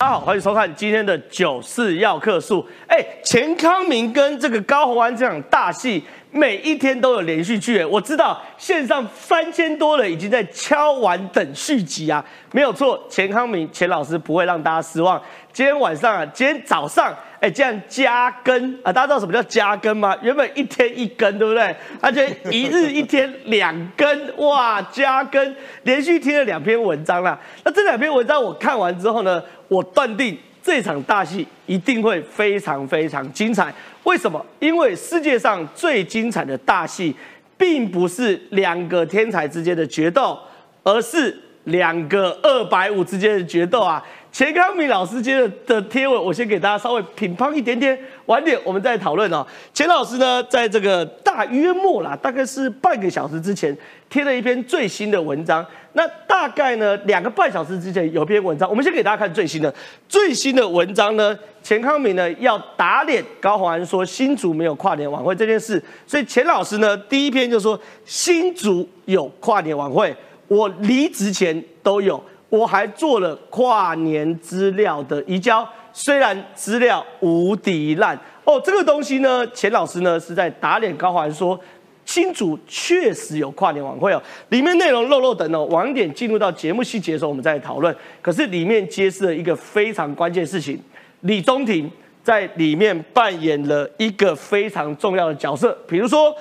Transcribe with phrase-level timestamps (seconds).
[0.00, 2.64] 大家好，欢迎收看今天的九四要客数。
[2.86, 7.80] 哎，钱康明跟这个高虹安这场大戏，每一天都有连续剧。
[7.80, 15.20] 哎，我知道线上三千多人已经在敲完等续集啊，没有错，钱康明钱老师不会让大家失望。
[15.52, 20.16] 今天晚上啊，今天早上，哎，这样加更啊，大家知道什么叫加更吗？
[20.22, 21.74] 原本一天一更，对不对？
[22.00, 27.38] 而且一日一天两更， 哇，加更，连续听了两篇文章啦。
[27.64, 29.42] 那这两篇文章我看完之后呢？
[29.68, 33.72] 我断定这场大戏一定会非常非常精彩。
[34.04, 34.44] 为什么？
[34.58, 37.14] 因为世界上最精彩的大戏，
[37.56, 40.38] 并不是两个天才之间的决斗，
[40.82, 44.02] 而是两个二百五之间的决斗啊！
[44.38, 49.44] 钱康明老师接的的贴文，我先给大家稍微品乓一点点，晚点我们再讨论哦。
[49.74, 53.76] 钱老师呢，在这个大约末啦，大概是半个小时之前
[54.08, 55.66] 贴了一篇最新的文章。
[55.94, 59.74] 那大概呢，两个半小时之前有篇文章，我们先给大家看最新的
[60.08, 61.36] 最新的文章呢。
[61.60, 70.14] 钱康明呢要打脸高虹安说新竹没有跨年晚会这件事，所以钱老师呢第一篇就说新竹有跨年晚会，
[70.46, 72.22] 我离职前都有。
[72.50, 81.60] 我还做了跨年资料的移交，虽然资料无敌烂哦，这个东西呢，钱老师呢是在打脸高环说，
[82.06, 87.94] 新竹确实有跨年晚会哦，里面内容漏漏等哦，晚点进入到节目细节的时候我们再讨论。
[88.22, 90.80] 可是里面揭示了一个非常关键事情，
[91.20, 91.90] 李宗廷
[92.22, 96.34] 在里面扮演了一个非常重要的角色，比如说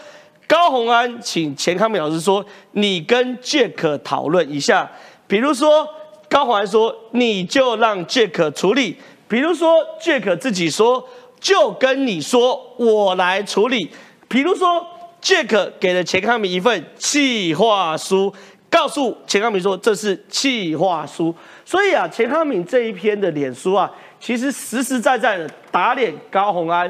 [0.47, 4.89] 高鸿安请钱康美老师说，你跟 Jack 讨论一下。
[5.27, 5.87] 比如说，
[6.29, 8.95] 高环说你就让 Jack 处理；
[9.27, 11.05] 比如说，Jack 自己说
[11.39, 13.89] 就跟你说我来处理；
[14.29, 14.85] 比如说
[15.21, 18.33] ，Jack 给了钱康明一份企划书，
[18.69, 21.35] 告诉钱康明说这是企划书。
[21.65, 26.89] 所以啊，钱康明这一篇的脸书啊，其实实实在在的打脸高鸿安，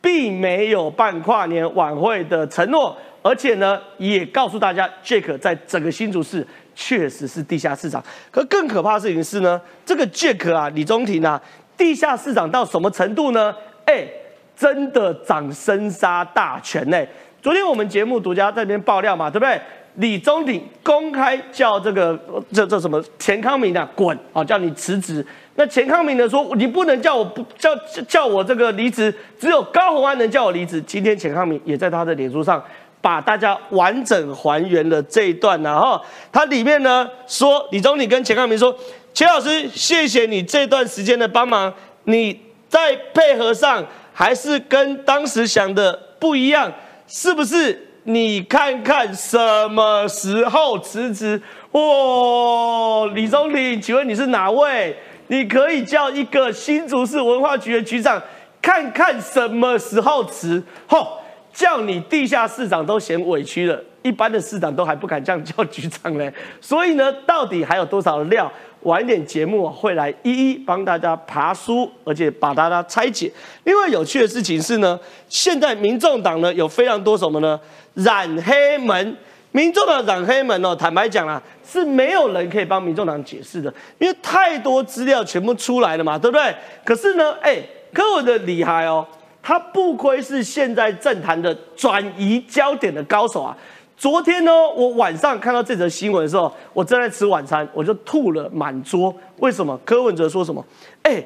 [0.00, 6.44] 并没有办跨年晚会的承诺，而且呢，也告诉大家 Jack 在整个新竹市。
[6.76, 11.40] 确实是地下市长，可更可怕的事情是呢，这个 Jack 啊，李宗廷啊，
[11.76, 13.52] 地下市长到什么程度呢？
[13.86, 14.06] 哎，
[14.54, 17.02] 真的掌生杀大权呢。
[17.40, 19.58] 昨天我们节目独家在那边爆料嘛，对不对？
[19.94, 22.18] 李宗廷公开叫这个
[22.52, 25.24] 这这什么钱康明啊滚啊，叫你辞职。
[25.54, 27.74] 那钱康明呢说，你不能叫我不叫
[28.06, 30.82] 叫我这个离职，只有高鸿安能叫我离职。
[30.82, 32.62] 今天钱康明也在他的脸书上。
[33.06, 36.02] 把大家完整还原了这一段呢，哈，
[36.32, 38.76] 它里面呢说李总理跟钱康明说，
[39.14, 41.72] 钱老师，谢谢你这段时间的帮忙，
[42.02, 42.36] 你
[42.68, 46.72] 在配合上还是跟当时想的不一样，
[47.06, 47.80] 是不是？
[48.02, 51.40] 你看看什么时候辞职？
[51.70, 54.96] 哇，李总理，请问你是哪位？
[55.28, 58.20] 你可以叫一个新竹市文化局的局长
[58.60, 61.18] 看看什么时候辞，吼。
[61.56, 66.30] 叫你地下市长都嫌委屈了，一般的市长都还不敢这样叫局长嘞。
[66.60, 68.52] 所以呢，到底还有多少料？
[68.82, 73.32] 晚一点节目会来一一帮大家爬书，而且把大家拆解。
[73.64, 75.00] 另外有趣的事情是呢，
[75.30, 77.58] 现在民众党呢有非常多什么呢？
[77.94, 79.16] 染黑门，
[79.50, 86.54] 民众党染黑门哦，坦白讲啦，是没有人可以帮民众党解释的，因为太多资料全部出来了嘛，对不对？
[86.84, 87.60] 可是呢，哎，
[87.94, 89.04] 柯文的厉害哦。
[89.46, 93.56] 他不愧是现在政坛的转移焦点的高手啊！
[93.96, 99.14] 昨天呢，我晚上看到这则新闻的时候，我正在吃晚餐，我就吐了满桌。
[99.36, 99.78] 为什么？
[99.84, 100.66] 柯文哲说什么？
[101.02, 101.24] 哎，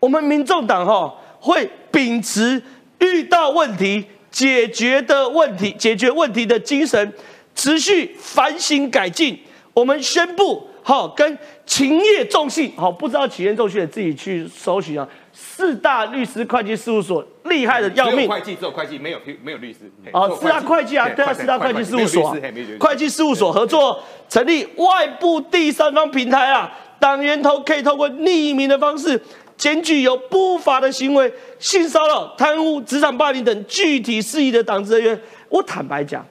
[0.00, 2.60] 我们民众党哈会秉持
[2.98, 7.12] 遇到问题解决的问题解决问题的精神，
[7.54, 9.38] 持续反省改进。
[9.72, 15.08] 我们宣布，好跟勤业重信，好不知道勤业重信的自己去搜寻啊。
[15.42, 19.90] 四大律师会计事务所厉害的要命，会计只有会计，没有没有律师。
[20.12, 22.36] 哦，四大会计啊，对啊，四大会计事务所，
[22.78, 29.20] 会计事务所合作成立外部第三方平台啊，党员头可以透过匿名的方式
[29.56, 35.20] 检举有不法的行为、性骚扰、贪污、职场霸凌等具体事宜的党职人员。
[35.48, 36.24] 我坦白讲，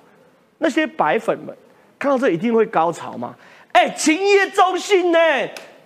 [0.60, 1.56] 那些白粉们
[1.98, 3.36] 看到这一定会高潮嘛？
[3.72, 5.20] 哎，情业中心呢？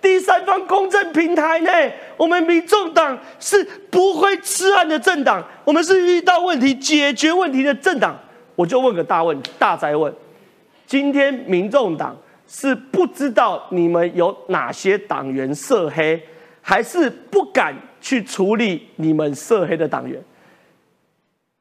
[0.04, 1.70] 第三方公正平台呢？
[2.18, 8.14] 我们民众党是不会吃案的政党，我们是遇到问题解决问题的政党。
[8.54, 10.14] 我就问个大问大灾问：
[10.86, 12.14] 今天民众党
[12.46, 16.22] 是不知道你们有哪些党员涉黑，
[16.60, 20.22] 还是不敢去处理你们涉黑的党员？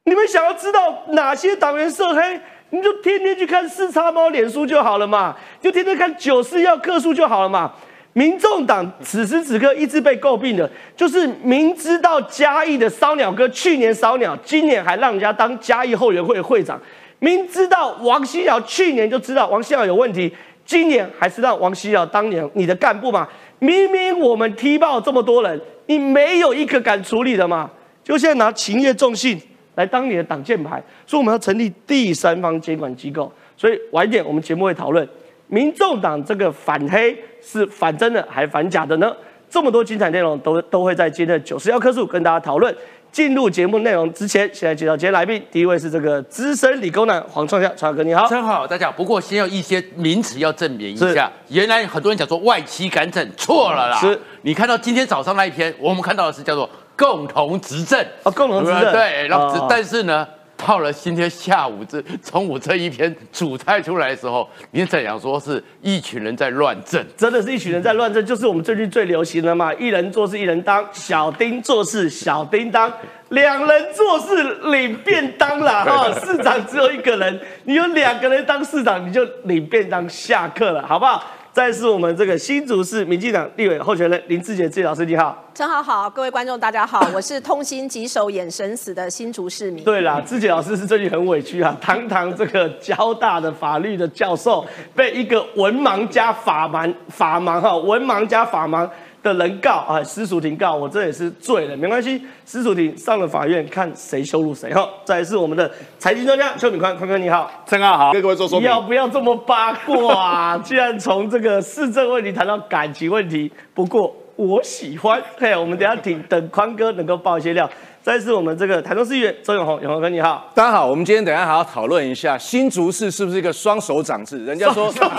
[0.03, 2.41] 你们想要知道哪些党员涉黑，
[2.71, 7.71] 你就天天去看四叉猫脸书就好了嘛，就天天看九四要克数就好了嘛。
[8.13, 16.77] 民众党此时此刻一直被诟病的，就是明知道嘉义的烧鸟哥去年烧鸟，今年还让人家当嘉义后援会会长；
[17.17, 20.31] 明知道王希尧去年就知道王希尧有问题，
[20.63, 23.27] 今年还是让王希尧当年你的干部嘛？
[23.57, 27.71] 明明我们踢爆这么多人，你没有一个敢处理的嘛？
[28.03, 29.41] 就现在拿勤业重信
[29.73, 35.07] 来当你的挡箭牌，说我们要成立第三方监管机构，所以晚一点我们节目会讨论。
[35.53, 39.15] 民众党这个反黑是反真的还反假的呢？
[39.47, 42.75] 这么多精彩内容都都会在今天的九十幺棵树跟大家讨论。
[43.11, 48.93] 进入节目内容之前，现在介绍今天来宾，第一位是这个资深理工男黄创夏，创哥你好，真好，大家好。
[48.93, 53.97] 不过先要一些名词要证明一下，原来很多人讲说外戚干政错了啦。
[53.99, 56.67] 是，你看到今天早上那一篇，我们看到的是叫做
[56.97, 60.27] 共同执政啊，共同执政对，然后但是呢。
[60.65, 67.03] 到了今天下午这中午这一篇主菜出来的时候，你怎样说是一群人在乱政？
[67.17, 72.91] 真的是一群人在乱政，就是我们最近最流行的嘛，一人做事一人当，小丁做事小丁当，
[73.29, 81.23] 两人做事领便当啦 哈，市长只有一个人，你有两个人当市长，你就领便当下课了，好不好？
[81.53, 89.83] 再是我们这个新竹市民进党立委候选人林志杰志老师，你好，陈好好，各位观众大家好， 我是痛心疾首眼神死的新竹市民。
[89.83, 94.65] 对啦，志杰老师是最近很委屈啊，堂堂这个交大的法律的教授，
[94.95, 98.89] 被一个文盲加法盲法盲哈，文盲加法盲。
[99.23, 104.87] 的人告啊，私塾庭告我，这也是醉了，没关系，私塾庭上了法院，看谁羞辱谁哈。
[105.05, 108.69] 再是我们的财经专家邱敏宽，宽哥你好，陈哥好，跟各位做说明。
[108.69, 110.57] 要不要这么八卦？
[110.61, 115.21] 既然从这个市政问题谈到感情问题，不过我喜欢。
[115.37, 117.69] 嘿，我们等下听等宽哥能够爆一些料。
[118.03, 120.85] 再是我们这个台中市议员周永红，永红哥你好，大家好。
[120.85, 124.43] 我们今天等下还要讨论一下新竹市是不是一个双手掌制？
[124.43, 125.09] 人家说 双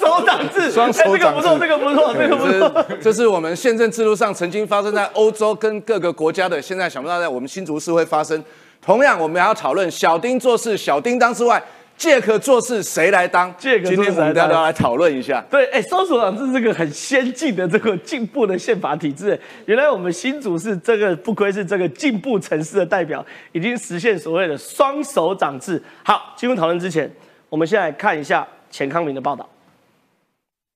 [0.00, 2.96] 手掌制，双手掌制，这个不错，这个不错，这个不错。
[2.98, 8.42] 这是我们宪政制度上曾经发生在欧洲跟各个国家的，现在想不到在我们新竹市会发生。
[8.80, 11.62] 同样，我们还要讨论小丁做事小叮当之外。
[12.02, 13.54] 借壳做事谁来当？
[13.56, 15.40] 借壳今天我们大家来讨论一下。
[15.48, 19.38] 对，哎，双手掌是这个很先进的、这个进步的宪法体制。
[19.66, 25.80] 原来我们新竹是这个，不愧是这个进步城市的代表，已经实现所谓的双手掌制。
[26.02, 27.08] 好，进入讨论之前，
[27.48, 29.48] 我们先来看一下钱康明的报道。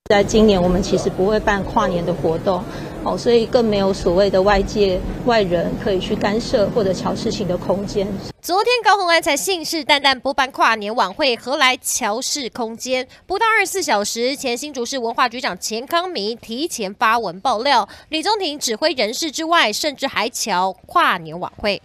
[0.08, 2.62] 在今年，我们其实不会办跨年的活动，
[3.06, 8.04] 哦，所以更没有所谓的外界外人可以去干涉或者瞧事情的空间。
[8.42, 13.06] 昨天高虹安才信誓旦旦不办跨年晚会，何来瞧事空间？
[13.24, 21.80] 不到二十四小时前，新竹市文化局长钱康明提前发文爆料，李宗廷指挥人事之外，甚至还瞧跨年晚会。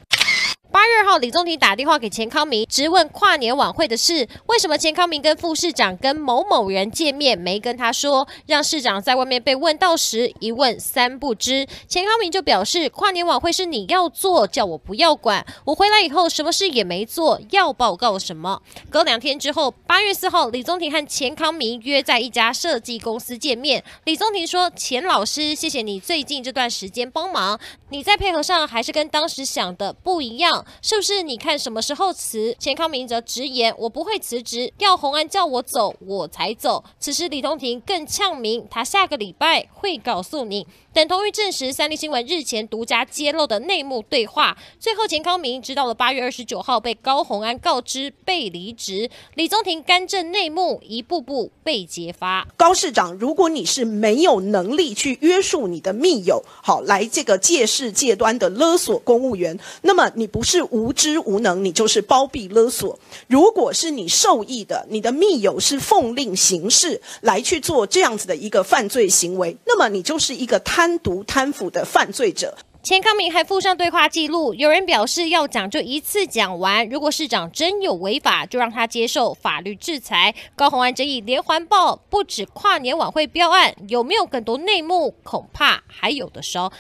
[0.72, 4.26] 八月二号，李宗廷打电话给钱康明，直问跨年晚会的事。
[4.46, 8.26] 为什么钱康明跟副市长跟某某人见面没跟他说？
[8.46, 11.68] 让市长在外面被问到时一问三不知。
[11.90, 15.46] 钱康明就表示，跨年晚会是你要做，叫我不要管。
[15.66, 18.62] 我回来以后什么事也没做，要报告什么？
[18.90, 23.84] 隔两天之后，八月四号，李宗廷和钱康明约在一家设计公司见面。
[24.06, 27.60] 李宗廷说：“钱老师，谢谢你最近这段时间帮忙，
[27.90, 31.22] 你在配合上还是跟当时想的不一样。”是不是？
[31.24, 32.56] 你看什么时候辞？
[32.60, 44.58] 钱康明则直言：“我不会辞职，要洪安叫我走，我才走。”此时李通廷更呛明：“他下个礼拜会告诉你。”等同于证实三立新闻日前独家揭露的内幕对话。
[44.78, 52.46] 最后，钱康明知道了八月二十九号被高洪安告知被离职，李宗廷干政内幕一步步被揭发。
[52.58, 63.00] 高市长，如果你是没有能力去约束你的密友，好来这个借势借端的勒索公务员，那么你不是无知无能，你就是包庇勒索。
[63.28, 70.81] 如果是你受益的，你的密友是奉令行事来去做这样子的一个犯罪行为，那么你就是一个贪。
[70.82, 74.52] 单独贪腐的犯罪者，钱康明还附上对话记录。
[74.56, 80.34] 有人表示要讲就一次讲完，如果市长真有违法，就让他接受法律制裁。
[80.56, 85.14] 高洪安争议连环报，不止跨年晚会标案，有没有更多内幕？
[85.22, 86.74] 恐怕还有的烧。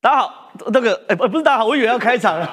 [0.00, 2.48] 大家好，那个哎不不是大家好，我以为要开场了，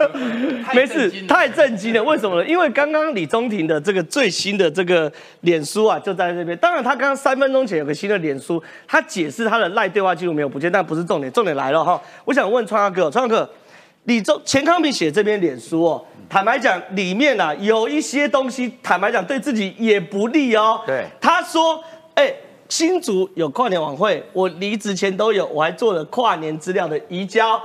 [0.72, 2.02] 没事，太震惊了。
[2.02, 2.48] 为什么呢？
[2.48, 6.56] 因为刚刚李宗廷的这个最新的这个脸书啊，就在这边。
[6.56, 12.00] 当然，他刚刚三分钟前有个新的脸书，他解释他的赖对话记录没有不见，但不是重点，重点来了哈。
[12.24, 13.46] 我想问川哥，川哥，
[14.04, 20.80] 李宗钱康平写这篇脸书哦，坦白讲，里面啊有一些东西，坦白讲对自己也不利哦。
[20.86, 21.84] 对，他说，
[22.14, 22.32] 哎。
[22.70, 27.60] 新竹有跨年晚会，我离职前都有，我还做了跨年资料的移交。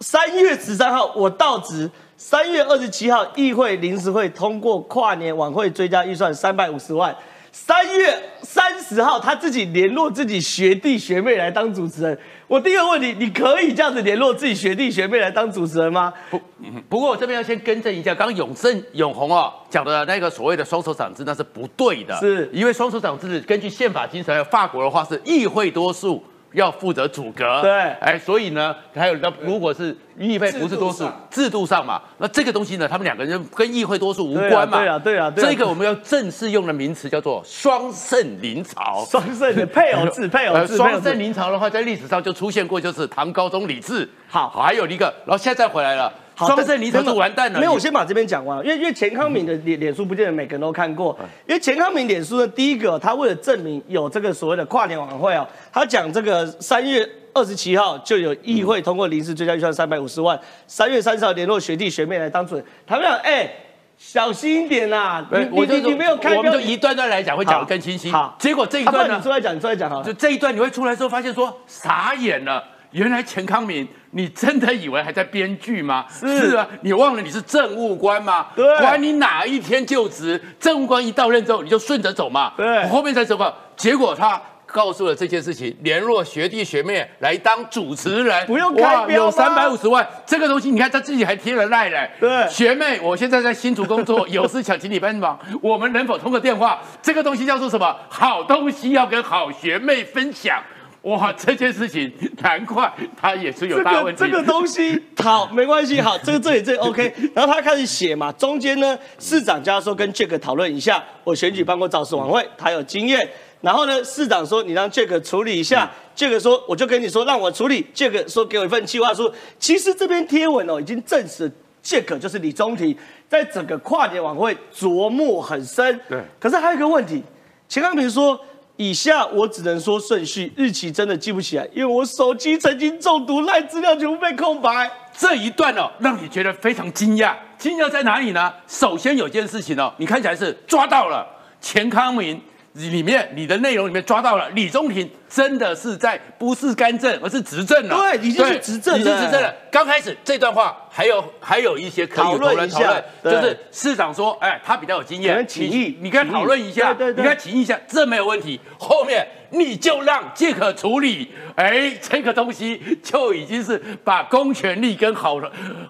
[0.00, 7.14] 三月十三号我到职，三月二十七号议会临时会通过跨年晚会追加预算三百五十万，
[7.52, 12.18] 三月三十号他自己联络自己学弟学妹来当主持人。
[12.48, 16.12] 我第一个问题，你可以这样子联络自己学弟学妹来当主持人吗？
[16.30, 16.40] 不，
[16.88, 26.22] 不过我这边要先更正一下，刚刚永正永红哦讲的那个所谓的双手掌制那是不对的，是因为双手掌制根据宪法精神，法国的话是议会多数
[26.56, 27.70] 要负责阻隔，对。
[28.00, 40.94] 哎，所以呢，还有那如果是议会不是多数制度上，嘛，那这个东西呢，他们两个人跟议会多数无关嘛，对啊对啊这个我们要正式用的名词叫做双圣临朝，双圣的 配偶制，配偶呃，制，配偶制。
[40.94, 44.08] 双圣临朝的话，在历史上就出现过，就是唐高宗李治。
[44.26, 44.48] 好。
[44.48, 47.58] 还有一个，然后现在回来了，好双圣临朝就完蛋了。
[47.58, 63.50] 没有，我先把这边讲完，因为因为钱康敏的脸脸书不见得每个人都看过，嗯因为钱康敏脸书的第一个，他为了证明有这个所谓的跨年晚会哦，他讲这个三月二十七号就有议会通过临时追加预算三百五十万，三月三十号联络学弟学妹来当主任，他们讲哎。
[63.98, 68.10] 小心一点呐、你哎我就你你你没有看我们就一段段来讲，会讲得更清晰。
[68.10, 70.12] 好结果这一段呢，你出来讲，你出来讲好了就。
[70.12, 72.62] 这一段你会出来之后发现说傻眼了。
[72.96, 76.06] 原来钱康明，你真的以为还在编剧吗？
[76.08, 78.46] 是啊，你忘了你是政务官吗？
[78.56, 82.54] 对管你哪一天就职，政务官一到任之后你就顺着走嘛。
[82.56, 83.52] 对后面才走嘛。
[83.76, 92.10] 结果他告诉了这件事情，联络学弟学妹来当主持人，不用开哇有三百五十万，这个东西你看他自己还贴了赖嘞。
[92.18, 96.80] 对学妹，我现在在新竹工作， 有事想请你帮忙，我们能否通个电话？
[97.02, 97.94] 这个东西叫做什么？
[98.08, 100.62] 好东西要跟好学妹分享。
[101.06, 104.24] 哇， 这件事情难怪他也是有大问题。
[104.24, 107.14] 这个东西 好没关系，好，这个这里这里 OK。
[107.32, 113.28] 然后他开始写嘛，中间呢，市长叫他说跟 Jack 讨论一下，我选举办过造势晚会，他有经验。
[113.60, 119.32] 然后呢，市长说你让 Jack 处理一下、j a c k 说我就跟你说让我处理，Jack 说给我一份计划书。
[119.60, 121.50] 其实这篇贴文哦已经证实
[121.84, 122.96] Jack 就是李宗廷
[123.28, 126.00] 在整个跨年晚会琢磨很深。
[126.08, 127.22] 对可是还有一个问题，
[127.68, 128.38] 钱康平说。
[128.76, 134.90] 以下我只能说顺序，日期真的记不起来，因为我手机曾经中毒，赖资料全部被空白。
[135.16, 137.34] 这一段哦，让你觉得非常惊讶。
[137.56, 138.52] 惊讶在哪里呢？
[138.68, 141.26] 首先有件事情哦，你看起来是抓到了
[141.58, 142.38] 钱康明
[142.74, 147.96] 里面你的内容里面抓到了李宗廷真的是在不是干政，而是执政了。
[147.96, 149.52] 对已经是执政了已经执政了。
[149.70, 158.58] 刚开始这段话还有还有一些可以讨论一下讨论，就是市长说，哎，他比较有经验，起义你你跟他讨论一下，对对对你跟他起义一下，这没有问题。
[158.78, 165.38] 后面你就让借可处理，哎，这个东西就已经是把公权力跟好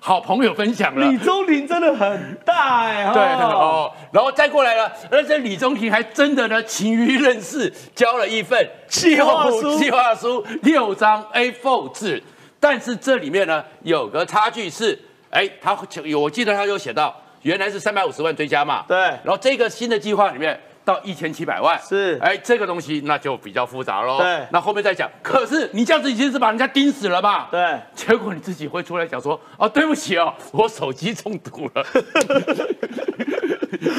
[0.01, 1.17] 好朋友分享了李。
[1.19, 12.23] 宗廷真的很大哎、对哦，哦，然后再过来了，而且李宗廷还真的呢勤于任事，交了一份计划书计划书六张 A4 纸，
[12.61, 14.99] 但是这里面呢有个差距是，
[15.31, 20.59] 哎，他有我记得他有写到，原来是三百五十万追加嘛，对然后这个新的计划里面。
[20.87, 24.19] 到一千七百万是哎，这个东西那就比较复杂喽。
[24.19, 25.11] 对那后面再讲。
[25.21, 27.49] 可是你这样子已经是把人家盯死了吧？
[27.51, 31.85] 对结果你自己会出来讲说，哦，对不起哦，我手机中毒了，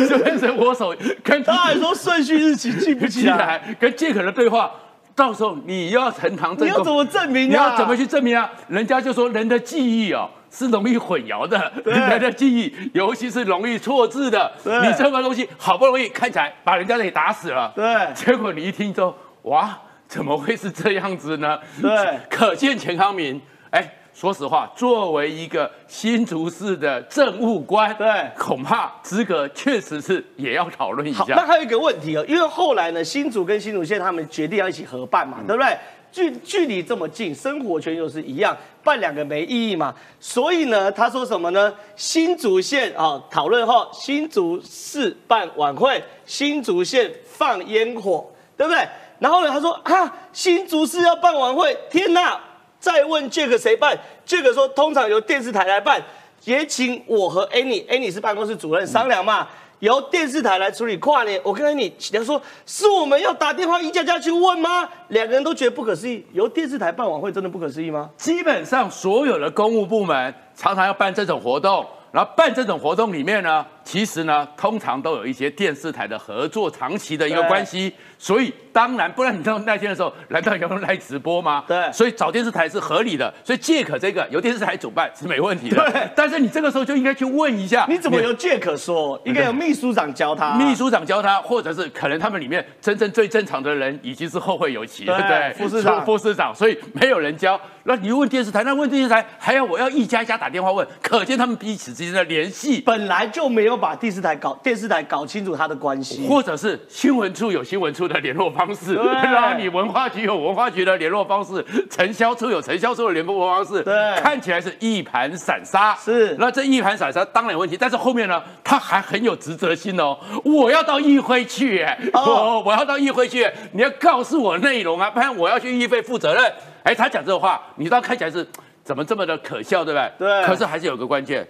[0.08, 4.72] 就变成我手跟他还说顺序日期记不起 起来，来，跟杰克的对话，
[5.18, 7.50] 到时候你要呈堂证供，你要怎么证明啊？
[7.50, 8.48] 你要怎么去证明啊？
[8.68, 14.52] 人家就说人的记忆哦是容易混淆的，人的记忆尤其是容易错字的。
[14.64, 19.76] 你这个东西好不容易看起来把人家给打死了，对结果你一听之后，哇，
[20.08, 21.58] 怎么会是这样子呢？
[21.82, 23.92] 对可见钱康明，哎。
[24.20, 31.46] 说实话，作为一个新竹市的政务官，对恐怕资格确实是也要讨论一下，那下。
[31.46, 35.78] 还有一个问题哦，因为后来呢，新竹跟新竹县他们决定要一起合办嘛，对不对？
[36.12, 39.94] 距距离这么近，生活圈又是一样，办两个没意义嘛。
[40.20, 41.72] 所以呢，他说什么呢？
[41.96, 48.26] 新竹县啊，讨论后，新竹市办晚会，新竹县放烟火，
[48.58, 48.84] 对不对？
[49.20, 52.42] 然后呢，他说啊，新竹市要办晚会，天哪！
[52.80, 53.98] 再问这个谁办？
[54.26, 56.02] 这个说通常由电视台来办，
[56.46, 59.48] 也请我和 Annie，Annie 是办公室主任商量嘛。
[59.80, 64.90] 由电视台来处理跨年，我跟 Annie 他说是我们要打电话一家家去问吗？
[65.10, 66.26] 两个人都觉得不可思议。
[66.34, 68.10] 由电视台办晚会真的不可思议吗？
[68.18, 77.94] 基本上所有的公务部门常常要办这种活动，然后办这种活动里面呢，其实呢，通常都有一些电视台的合作，长期的一个关系。
[78.20, 81.64] 所以当然，不然你到那天的时候，难道有人来直播吗？
[81.66, 83.34] 对所以找电视台是合理的。
[83.46, 85.90] 所以借可这个由电视台主办是没问题的。
[85.90, 89.18] 对但是你这个时候就应该去问一下，你怎么由 Jack 说？
[89.24, 90.56] 应该有秘书长教他。
[90.56, 97.58] 秘书长教他，或者是可能他们里面真正最正常的人已经是后会有期了，对对，副市长副市长，所以没有人教。
[97.84, 102.82] 那你问电视台，那问电视台还要我要一家一家打电话问，可见他们彼此之间的联系。
[102.82, 113.94] 本来就没有把电视台搞电视台搞清楚他的关系，或者是新闻处有新闻处的联络方式，然后你文化局有文化局的联络方式，承销处有承销处的联络方式，对。
[114.22, 115.96] 看起来是一盘散沙。
[115.96, 116.36] 是。
[116.40, 122.24] 那这一盘散沙当然有问题，但是后面呢，他还很有职责心哦，我要到议会去，哎，哦。
[122.28, 126.54] 我我要到议会去，你要告诉我内容啊，不然我要去议会负责任。
[126.84, 128.48] 哎，他讲这个话，你知道看起来是
[128.84, 130.12] 怎么这么的可笑，对不对？
[130.28, 130.44] 对。
[130.46, 131.46] 可是还是有个关键，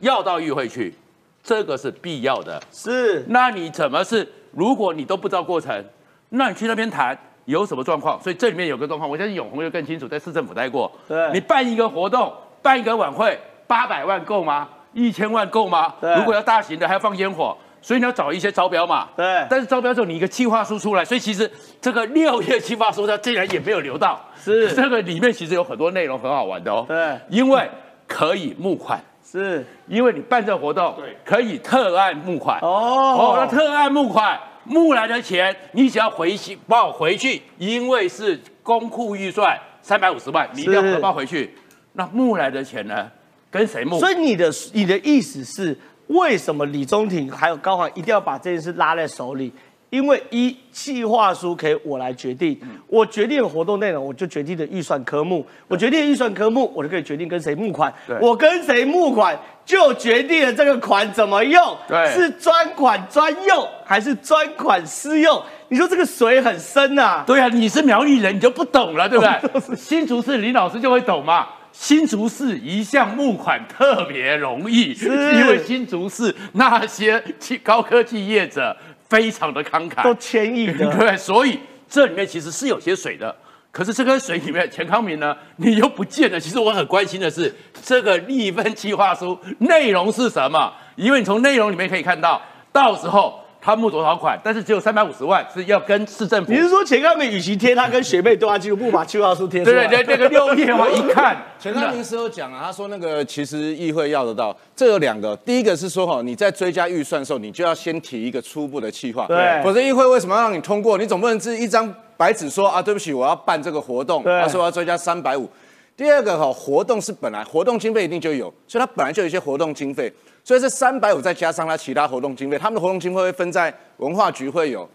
[0.00, 0.94] 要到议会去，
[1.44, 2.60] 这个是必要的。
[2.72, 4.26] 是那你怎么是？
[4.50, 5.84] 如果你都不知道过程，
[6.30, 8.20] 那你去那边谈有什么状况？
[8.22, 10.90] 所以这里面有个状况，我相信永红就更清楚，在市政府待过。
[11.06, 12.32] 对你办一个活动，
[12.62, 14.68] 办一个晚会，八百万够吗？
[14.92, 15.92] 一千万够吗？
[16.00, 19.08] 对如果要大型的，还要放烟火，所以你要找一些招标嘛。
[19.16, 24.20] 对但是招标之后，你一个计划书出来，所以其实这个六月计划书它竟然也没有留到。
[24.38, 26.84] 是这个里面其实有很多内容很好玩的哦。
[26.86, 27.68] 对因为
[28.06, 29.02] 可以募款。
[29.40, 32.60] 是因为你办这活动，对可以特案募款。
[32.60, 41.52] 哦哦，那特案募款募来的钱，你只要回去报回去，因为是公库预算三百五十万，你一定要是核报回去。
[41.94, 43.10] 那募来的钱呢，
[43.50, 43.98] 跟谁募？
[43.98, 45.76] 所以你的你的意思是，
[46.06, 49.52] 为什么李宗廷还有高航一定要把这件事拉在手里？
[49.90, 62.10] 因为一计划书可以我来决定，我决定了活动内容，我就决定了预算科目，我决定了预算科目，我就可以决定跟谁募款，我跟谁募款就决定了这个款怎么用，对。
[62.12, 65.40] 是专款专用还是专款私用？
[65.68, 69.74] 你说这个水很深呐、对啊，你是苗栗人，你就不懂了，对不对？
[69.76, 71.46] 新竹市林老师就会懂嘛。
[71.72, 77.20] 新竹市一向募款特别容易，因为新竹市那些
[77.64, 78.76] 高科技业者
[79.14, 83.32] 非常的慷慨，都千亿的， 对，所以这里面其实是有些水的。
[83.70, 86.40] 可是这个水里面，钱康明呢，你又不见了。
[86.40, 90.72] 其实我很关心的是，这个立分计划书内容是什么？
[90.96, 92.42] 因为你从内容里面可以看到，
[92.72, 96.52] 到时候他募多少款，但是只有三百五十万是要跟市政府。
[96.52, 99.86] 你是说钱康明与其贴他跟学妹对话记录，不如把计划书贴出来？
[99.86, 110.98] 对对对，那个六页嘛，一看，钱康明是有讲啊，他说那个其实议会要得到，这有两个，第一个是说哈，你在追加预算的时候，你就要先提一个初步的计划，对否则议会为什么要让你通过？
[110.98, 115.48] 你总不能是一张白纸说啊，对不起，我要办这个活动，对他说我要追加三百五。
[115.96, 120.12] 第二个哈，活动是本来活动经费一定就有，所以他本来就有一些活动经费，
[120.44, 124.86] 所以这三百五再加上他其他活动经费，他们的活动经费会分在文化局会有，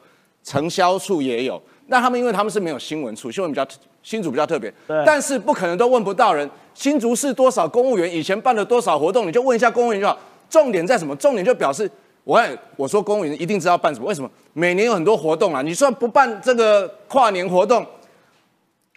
[0.44, 1.62] 承销处也有。
[1.88, 3.68] 那他们因为他们是没有新闻处，新闻比较
[4.04, 6.48] 新竹比较特别对，但是不可能都问不到人。
[6.76, 10.16] 新竹市多少公务员以前办了多少活动，你就问一下公务员就好。
[10.48, 11.16] 重点在什么？
[11.16, 11.90] 重点就表示
[12.24, 14.30] 我爱我说公务员一定知道办什么，为什么？
[14.54, 17.84] 每年有很多活动啊，你算不办这个跨年活动，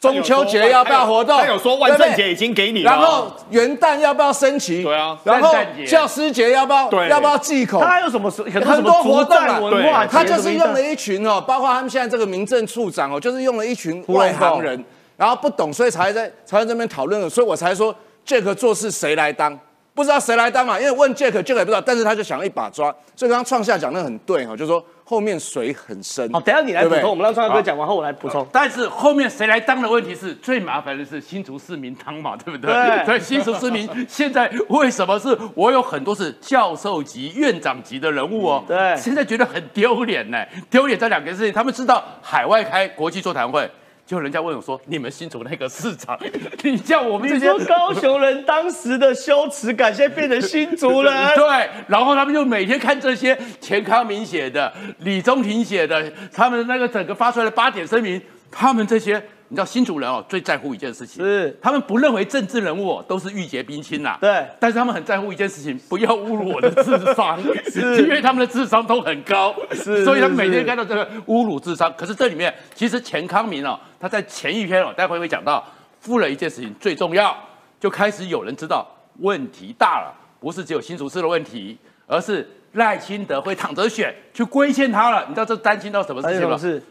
[0.02, 1.38] 中秋节要不要活动？
[1.38, 4.82] 他有说万圣节已经给你了，然后元旦要不要升旗？
[4.82, 5.16] 对啊。
[5.22, 5.54] 然后
[5.86, 7.08] 教师节要不要对。
[7.08, 7.78] 要不要忌口？
[7.78, 9.60] 他还有什么很多很多活动啊。
[9.60, 14.84] 族文化，他就是用了一群哦，包括他们现在这个民政处长哦，就是用了一群外行人，
[15.16, 17.94] 然后不懂，所以才在才在这边讨论了，所以我才说
[18.26, 19.56] Jack 做事谁来当？
[19.94, 26.26] 不知道谁来当嘛，因为问 Jack，Jack 也不知道，但是他就想了一把抓，所以刚刚创下讲的很对哈，就说后面水很深。
[26.32, 28.46] 好，等下你来补充，对对我们让创哥讲完后我来补充。
[28.50, 32.72] 但是后面谁来当的问题是最麻烦的是新竹市民当嘛，对不对？
[32.72, 38.64] 对 所以新竹市民 现在为什么是我有很多是教授级、院长级的人物哦？
[38.66, 43.70] 对现在觉得很丢脸呢，丢脸这两个事情，他们知道海外开国际座谈会。
[44.12, 46.18] 就人家问我说：“你们新竹那个市长，
[46.62, 58.20] 你叫我们这些高雄人当时的羞耻感，现在变成新竹人， 对，然后他们就每天看这些钱康明写的、李宗廷写的，他们那个整个发出来的八点声明，
[58.50, 59.14] 他们这些，
[59.52, 67.38] 你知道新主人哦最在乎一件事情，是他们不认为政治人物哦都是玉洁冰清呐，对但是他们很在乎一件事情，不要侮辱我的智商，
[67.70, 71.92] 是因为他们的智商都很高，是所以他们每天看到这个侮辱智商。
[71.98, 75.62] 可是这里面其实钱康明哦，他在前一篇哦，待会会讲到，
[76.00, 77.36] 付了一件事情最重要，
[77.78, 85.26] 就开始有人知道问题大了，不是只有新竹市的问题，而是赖清德会躺着选去规劝他了。
[85.28, 86.42] 你知道这担心到什么事情吗？
[86.42, 86.82] 有什么事？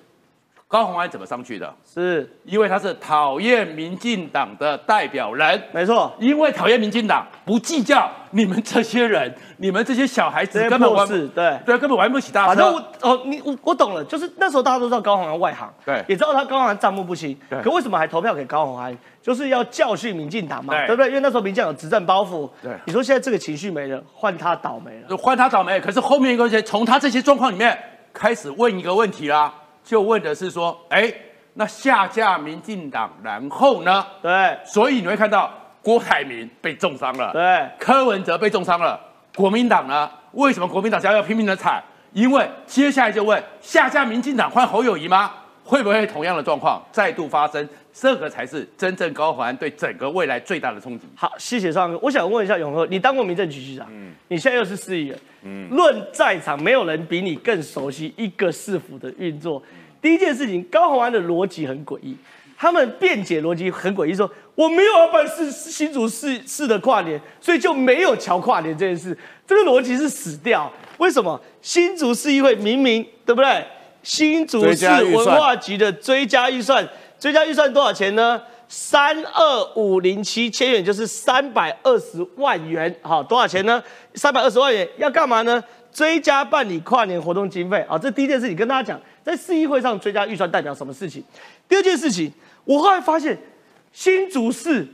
[0.71, 1.71] 高虹安怎么上去的？
[1.83, 5.61] 是因为他是讨厌民进党的代表人。
[5.73, 11.59] 没错，因为讨厌民进党，不计较你们这些人， 你们这些小孩子根本玩不破事，对。
[11.65, 12.47] 对，根本玩不起大车。
[12.47, 18.97] 反正我哦，你我我懂了，就是那时候大家都知道高虹安外行，对也知道他高虹安账目不清，对可为什么还投票给高虹安？
[19.21, 21.09] 就是要教训民进党嘛，对对不对？
[21.09, 25.81] 因为那时候民进党有执政包袱，对你说现在这个情绪没了，换他倒霉了，就换他倒霉。
[25.81, 27.77] 可是后面一个问题，从他这些状况里面
[28.13, 31.13] 开始问一个问题啦，就问的是说，哎，
[31.53, 34.05] 那下架民进党，然后呢？
[34.21, 38.99] 对所以你会看到郭台铭被重伤了，对，柯文哲被重伤了，
[39.35, 40.09] 国民党呢？
[40.33, 41.83] 为什么国民党现在要拼命的踩？
[42.13, 45.31] 因为接下来就问下架民进党换侯友谊吗？
[45.63, 47.67] 会不会同样的状况再度发生？
[47.93, 51.05] 这个才是真正高环对整个未来最大的冲击。
[51.13, 51.99] 好，谢谢尚哥。
[52.01, 59.61] 我想问一下永和，你当过民政局局长，嗯你现在又是市议员，嗯论在场，没有人比你更熟悉一个市府的运作。
[60.01, 62.15] 第一件事情，高虹安的逻辑很诡异，
[62.57, 70.71] 他们辩解逻辑很诡异，说我没有要办市新竹市市的跨年，所以就没有桥跨年这件事，这个逻辑是死掉。
[70.97, 71.39] 为什么？
[71.61, 73.65] 新竹市议会明明对不对？
[74.03, 76.87] 新竹市文化局的追加预算，
[77.19, 78.41] 追加预算多少钱呢？
[78.67, 82.95] 三二五零七千元，就是三百二十万元。
[83.01, 83.83] 好，多少钱呢？
[84.15, 85.61] 三百二十万元要干嘛呢？
[85.91, 87.85] 追加办理跨年活动经费。
[87.87, 91.21] 好，这第一件事情跟大家讲，在市议会上追加预算代表什么事情？
[91.67, 92.31] 第二件事情，
[92.63, 93.37] 我后来发现，
[93.91, 94.87] 新竹市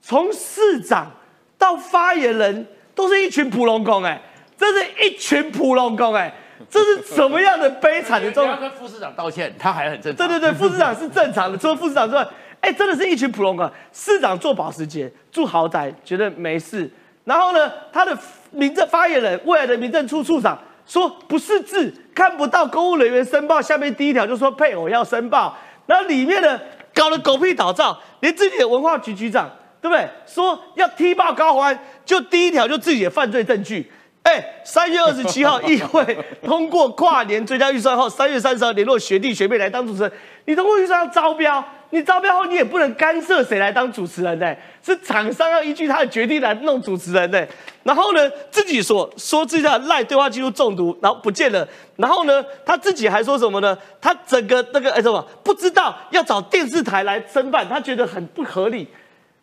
[0.00, 1.12] 从市长
[1.58, 2.64] 到发言人
[2.94, 4.22] 都是一群普龙工，哎，
[4.56, 6.32] 这是一群普龙工，哎。
[6.76, 8.60] 这是什么样的悲惨的状况？
[8.60, 10.28] 跟副市长道歉，他还很正常。
[10.28, 12.26] 对对对，副市长是正常的，除了副市长之外，
[12.60, 13.72] 哎，真的是一群普通啊。
[13.94, 16.90] 市长做保时捷，住豪宅，觉得没事。
[17.24, 18.16] 然后呢，他的
[18.50, 23.62] 民政发言人，未来的民政处处长说不是字，看不到公务人员申报。
[23.62, 26.60] 下面第一条就说配偶要申报，然后里面呢
[26.94, 30.06] 搞得狗屁倒灶，连自己的文化局局长，对不对？
[30.26, 33.90] 说要踢爆高欢，就第一条就自己的犯罪证据。
[34.26, 40.12] 哎，三月二十七号，议会通过跨年追加预算后，三月三十号联络学弟学妹来当主持人。
[40.46, 44.52] 你通过预算要招标，你招标后你也不能干涉谁来当主持人呢？
[44.82, 47.46] 是厂商要依据他的决定来弄主持人呢。
[47.84, 51.66] 然后呢，自己说说自己的赖对话记录中毒，然后不见了。
[51.94, 53.78] 然后呢，他自己还说什么呢？
[54.00, 58.88] 他整个那个哎什么不知道要找电视台来申办，他觉得很不合理。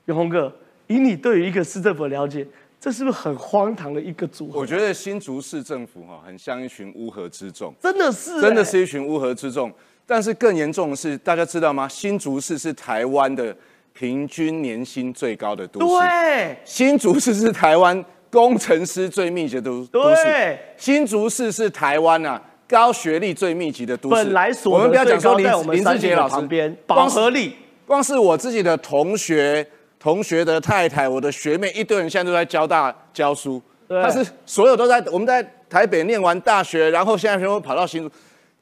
[0.07, 0.53] 永红哥，
[0.87, 2.45] 以你对于一个市政府的了解。
[2.83, 4.59] 这是不是很荒唐的一个组合？
[4.59, 9.71] 我觉得新竹市政府哈，很像一群乌合之众，真的是，真的是一群乌合之众。
[10.05, 11.87] 但是更严重的是，大家知道吗？
[11.87, 13.55] 新竹市是台湾的
[13.93, 16.05] 平均年薪最高的都市。
[16.05, 20.57] 对，新竹市是台湾工程师最密集的都都市。
[20.75, 24.15] 新竹市是台湾啊高学历最密集的都市。
[24.15, 27.55] 本来我们不要讲说林林志杰老师旁边，光合力，
[27.87, 29.65] 光是我自己的同学。
[30.03, 33.61] 同学的太太，我的学妹，一堆人现在都在交大教书。
[33.87, 38.13] 他是所有都在我们在台北念完大学，然后现在全部跑到新竹，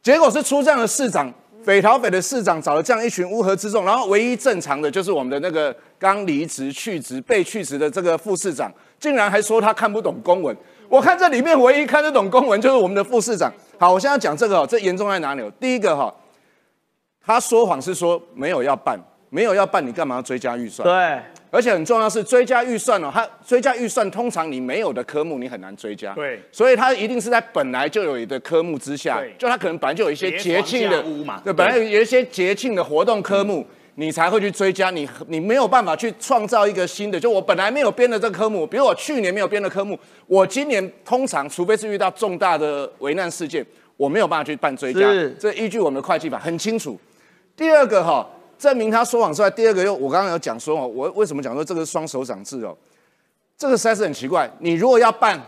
[0.04, 10.56] 结果是出这样的市长，匪逃匪的市长找了这样一群乌合之众，然后唯一正常的就是我们的那个刚离职去职被去职的这个副市长，竟然还说他看不懂公文。
[10.88, 13.52] 我看这里面唯一看得懂公文就是我们的副市长。
[13.80, 15.52] 好，我现在讲这个，这严重在哪里？
[15.60, 16.14] 第一个哈，
[17.26, 19.00] 他说谎是说没有要办。
[19.34, 20.86] 没有要办，你干嘛要追加预算？
[20.86, 31.02] 对，而且很重要是追加预算哦，它追加预算通常你没有的科目你很难追加，对，所以它一定是在本来就有的科目之下，就它可能本来就有一些节庆的，
[31.46, 33.66] 对，本来有一些节庆的活动科目，
[33.96, 43.66] 你才会去追加，你你没有办法去创造一个新的，就我本来没有编的这个科目，比如我去年没有编的科目，我今年通常除非是遇到重大的危难事件，
[43.96, 45.00] 我没有办法去办追加，
[45.40, 47.00] 这依据我们的会计法很清楚。
[47.56, 48.28] 第二个哈。
[48.62, 52.78] 证明他说谎之外，第二个又我刚刚有讲说哦，我为什么讲说这个双手掌制哦？
[53.58, 54.48] 这个实在是很奇怪。
[54.60, 55.42] 你如果要办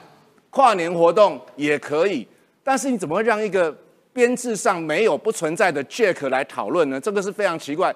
[0.50, 2.28] 跨年活动也可以，
[2.64, 3.72] 但是你怎么会让一个
[4.12, 7.00] 编制上没有不存在的 Jack 来讨论呢？
[7.00, 7.96] 这个是非常奇怪。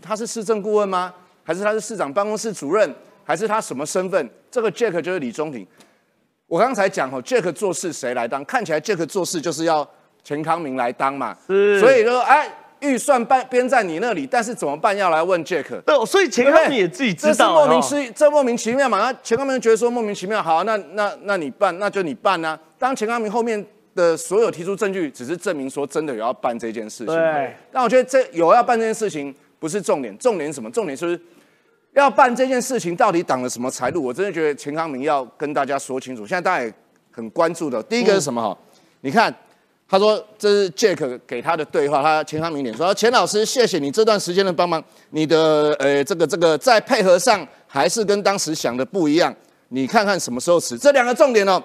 [0.00, 1.12] 他是市政顾问吗？
[1.42, 2.94] 还是他是市长办公室主任？
[3.24, 4.30] 还是他什么身份？
[4.48, 5.66] 这个 Jack 就是李宗廷。
[6.46, 8.44] 我刚才讲哦，Jack 做事谁来当？
[8.44, 9.88] 看起来 Jack 做事就是要
[10.22, 11.36] 钱康明来当嘛。
[11.48, 11.80] 是。
[11.80, 12.48] 所以说，哎。
[12.82, 14.94] 预算办编在你那里，但是怎么办？
[14.94, 15.80] 要来问 Jack。
[15.82, 17.32] 对，所以钱康明也自己知道。
[17.32, 18.98] 这是莫名其这莫名其妙嘛？
[18.98, 22.58] 那钱康明觉得说莫名其妙，好，那那那你办，那就你办啊。
[22.78, 23.64] 当钱康明后面
[23.94, 27.14] 的所有提出证据，只是证明说真的有要办这件事情。
[27.14, 27.54] 对。
[27.70, 30.70] 但我觉得这有要办这件事情不是重点，重点什么？
[30.70, 31.18] 重点是
[31.92, 34.04] 要办这件事情到底挡了什么财路？
[34.04, 36.26] 我真的觉得钱康明要跟大家说清楚。
[36.26, 36.74] 现在大家也
[37.10, 38.42] 很关注的，第一个是什么？
[38.42, 38.58] 哈，
[39.02, 39.34] 你看。
[39.92, 42.02] 他说：“这是 Jack 给他的对话。
[42.02, 44.82] 他钱康明点说：‘钱老师，谢谢你这段时间的帮忙。
[45.10, 49.36] 你的呃，这个这个在配合上还是跟当时想的不一样。
[49.68, 50.78] 你看看什么时候辞？
[50.78, 51.62] 这两个重点哦，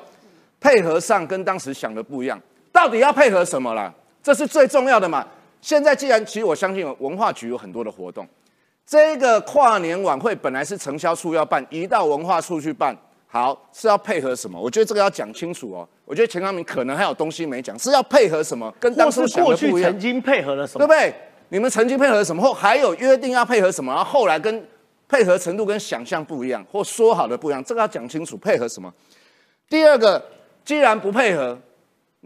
[0.59, 2.37] 配合上跟当时想的不一样，
[2.69, 3.93] 到底要配合什么啦？
[4.21, 5.25] 这是最重要的嘛。
[5.61, 8.27] 现在既然其实我相信文化局有很多的活动，
[8.85, 12.93] 这个跨年晚会本来是承销处要办，移到文化处去办。”
[13.27, 14.59] 好是要配合什么？
[14.59, 15.87] 我觉得这个要讲清楚哦。
[16.05, 18.73] 我觉得钱康明可能还有东西没讲，是要配合什么？
[18.79, 19.91] 跟当初想的不一样。
[19.91, 20.85] 曾经配合了什么？
[20.85, 21.13] 对不对？
[21.49, 22.41] 你们曾经配合什么？
[22.41, 23.93] 或还有约定要配合什么？
[23.93, 24.65] 然后后来跟
[25.09, 28.37] 配合程度跟想象不一样，或说好的不一样，这个要讲清楚。
[28.37, 28.93] 配合什么？
[29.69, 30.23] 第二个，
[30.63, 31.57] 既然不配合，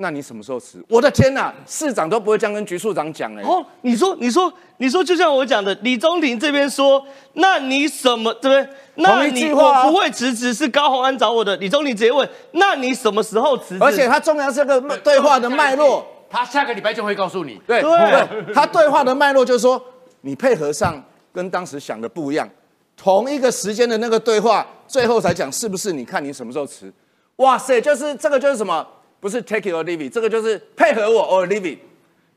[0.02, 0.84] 那你什么时候辞？
[0.90, 3.42] 我的天哪，市长都不会这样跟局处长讲哎。
[3.44, 8.76] 哦，你说，你说，你说，就像我讲的，李宗廷这边说，那你什么对不对？
[8.96, 11.56] 那同一你句话啊我不会辞职，是高鸿安找我的。
[11.58, 13.84] 李宗廷直接问，那你什么时候辞职？
[13.84, 17.62] 而且他重要是这个对话的脉络，他下个礼拜就会告诉你。
[17.68, 19.82] 对对对，他对话的脉络就是说，
[20.22, 22.50] 你配合上跟当时想的不一样，
[22.98, 25.94] 同一个时间的那个对话，最后才讲是不是？
[25.94, 26.92] 你看你什么时候辞？
[27.38, 28.86] 哇塞，就是这个就是什么？
[29.22, 31.80] 不是 take it or leave it，这个就是配合我 or leave it，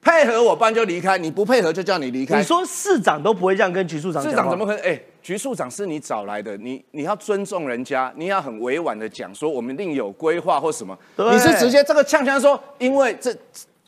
[0.00, 2.36] 配合我，不然就离开，你不配合就叫你离开。
[2.36, 4.84] 你说市长都不会这样跟局处长市长怎么可能？
[4.84, 10.96] 哎、局处长是你找来的，你你要尊重人家，你要很委婉的讲说我们另有规划或什么。
[11.16, 13.34] 对你是直接这个呛呛说，因为这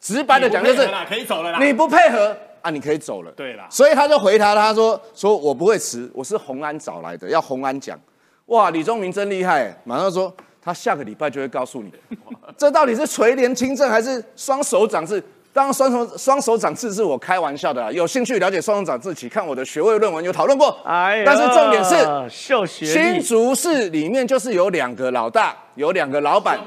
[0.01, 3.31] 直白的讲就是可以走了你不配合啊，你可以走了。
[3.33, 8.01] 对啦所以他就回答他说说我不会辞，我是洪安找来的，要洪安讲。
[8.47, 10.35] 哇，李宗明真厉害，马上说
[10.67, 11.93] 他下个礼拜就会告诉你，
[12.59, 15.23] 这到底是垂帘听政还是双手掌制？
[15.53, 20.77] 当然双手双手掌制是我开玩笑的啦，有兴趣了解双手掌制，请看我的学位论文有讨论过。
[20.85, 21.95] 哎，但是重点是
[22.29, 26.59] 秀学新，竹市里面就是有两个老大，有两个老板，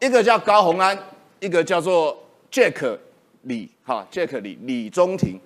[0.00, 0.96] 一个叫高鸿安，
[1.40, 2.16] 一个叫做
[2.52, 2.96] Jack
[3.42, 5.40] 李，哈，Jack 李李中庭，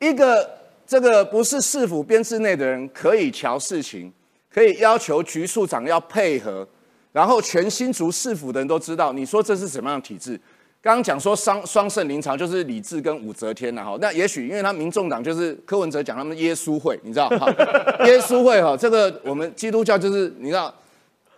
[0.00, 0.46] 一个
[0.86, 4.12] 这个不是市府编制内的人可以瞧事情，
[4.52, 6.68] 可以要求局处长要配合，
[7.16, 10.38] 然后全新竹市府的人都知道，你说这是什么样的体制？
[10.82, 17.50] 刚刚讲说双双圣临朝就是李治跟武则天呐，哈，那也许因为他民众党就是柯文哲讲他们耶稣会，你知道哈，
[18.04, 20.70] 耶稣会哈，这个我们基督教就是你知道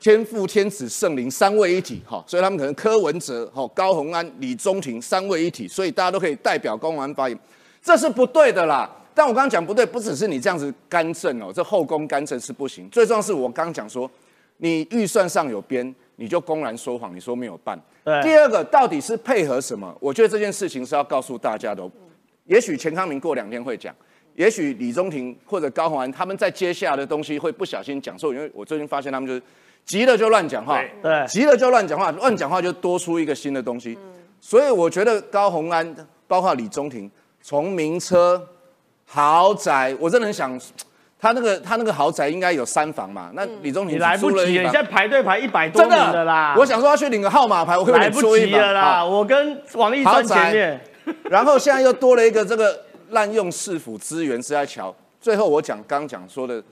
[0.01, 7.39] 天父、天子、圣灵三位一体，哈，所以他们可能柯文哲、哈高鸿安、李宗廷三位一体，所以大家都可以代表高鸿安发言，
[7.81, 8.91] 这是不对的啦。
[9.15, 12.91] 但我刚刚讲不对，不只是你这样子干政哦，这后宫干政是不行。
[12.91, 14.11] 最重要是我刚刚讲说，
[14.59, 17.81] 你预算上有编，你就公然说谎，你说没有办。
[18.05, 19.97] 对第二个到底是配合什么？
[20.01, 21.91] 我觉得这件事情是要告诉大家的哦。
[22.45, 23.95] 也许钱康明过两天会讲，
[24.35, 29.43] 也许李宗廷或者高鸿安他们在接下来的东西会不小心讲错，因为我最近发现他们就是
[29.85, 33.99] 急了就乱讲话，对急了就乱讲话，乱讲话就多出一个新的东西。
[34.41, 35.95] 所以我觉得高鸿安
[36.27, 37.11] 包括李宗廷，
[37.43, 38.49] 从名车、
[39.05, 40.59] 豪宅，我真的很想，
[41.21, 50.81] 他那个他那个豪宅应该有三房嘛，那李宗廷你来不及了，你现在排队排一百多真名的啦，我想说要去领个号码牌，我可不可以来不及了啦，我跟王一川前面。
[51.31, 54.95] 然后现在又多了一个这个滥用市府资源是在瞧。
[55.19, 56.63] 最后我讲刚讲说的，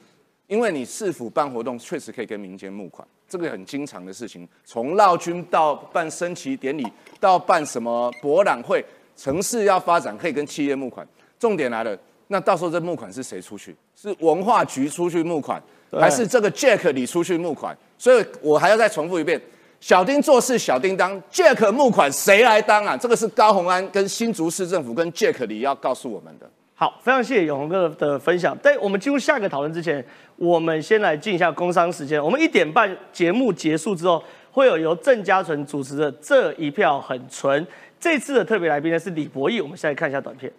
[0.47, 4.47] 因为你市府办活动确实可以跟民间募款，这个很经常的事情。
[4.65, 6.87] 从绕军到办升旗典礼，
[7.19, 8.85] 到办什么博览会，
[9.17, 11.07] 城市要发展可以跟企业募款。
[11.39, 11.97] 重点来了，
[12.29, 13.75] 那到时候这募款是谁出去？
[13.95, 15.63] 是文化局出去募款，
[15.93, 17.77] 还是这个 Jack 你出去募款？
[17.97, 19.41] 所以我还要再重复一遍。
[19.79, 22.97] 小丁做事小叮当，Jack 募款谁来当啊？
[22.97, 26.51] 这个是高鸿安跟新竹市政府跟 Jack 里要告诉我们的。
[26.75, 28.59] 好，非常谢谢永红哥的分享。
[28.61, 30.05] 在我们进入下一个讨论之前，
[30.37, 32.23] 我们先来进一下工商时间。
[32.23, 37.65] 我们一点半节目结束之后，会有由郑家纯主持的《这一票很纯》。
[38.01, 40.53] 这次的特别来宾呢是李博义，我们现在看一下短片。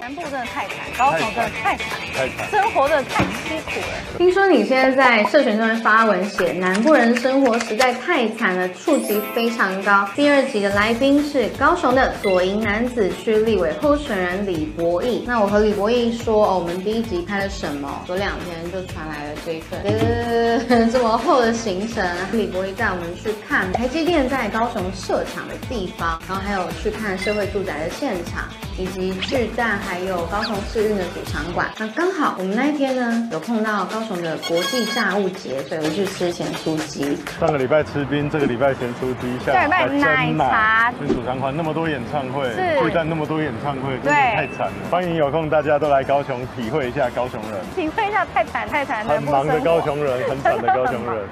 [0.00, 4.16] 南部真的太惨，高雄真的太惨，太惨生活真的太凄苦了。
[4.16, 10.08] 听说你现在在社群上面发文写南部人生活实在太惨了，触及非常高。
[10.14, 15.24] 第二集的来宾是高雄的左营男子区立委候选人李博义。
[15.26, 18.04] 那我和李博义说，哦，我们第一集拍了什么？
[18.06, 22.08] 隔两天就传来了这一份，呃，这么厚的行程。
[22.30, 28.44] 李博义带我们去看台积电在高雄设厂的地方，然后还有去看社会住宅的现场，
[28.78, 31.70] 以及巨蛋还有高雄市运的主场馆。
[31.78, 37.16] 那刚好我们那一天呢，有碰到高雄的国际炸物节，所以我去吃咸酥鸡。
[37.40, 44.72] 上个礼拜吃冰，这个礼拜咸酥鸡，下下礼拜奶茶去主场馆那么多演唱会，是巨蛋那么多演唱会，真的太惨了。
[44.90, 51.24] 欢迎有空大家都来高雄体会一下高雄人，体会一下太惨太惨的很忙的高雄人，很惨的 高雄人。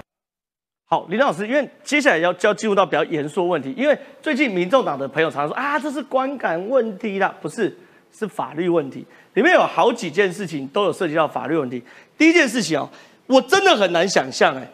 [0.88, 7.76] 好，林老师，因为接下来要就要进入到比较严肃的问题，因为最近民众党的朋友常常说啊，这是观感问题啦，不是，
[8.16, 9.04] 是法律问题。
[9.34, 11.82] 里面有好几件事情都有涉及到法律问题。
[12.16, 12.88] 第一件事情哦，
[13.26, 14.66] 我真的很难想象，哎，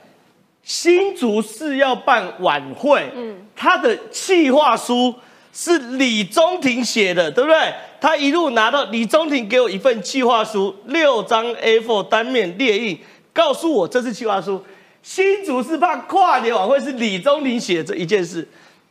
[0.62, 5.14] 新竹市要办晚会，嗯，他的企划书
[5.52, 7.74] 是李宗廷写的，对不对？
[8.00, 12.98] 他一路拿到李宗廷给我一份企划书，六张 A4 单面列印，
[13.33, 14.62] 告诉我这是企划书。
[15.02, 18.46] 新竹是怕跨年晚会是李宗廷写的这一件事。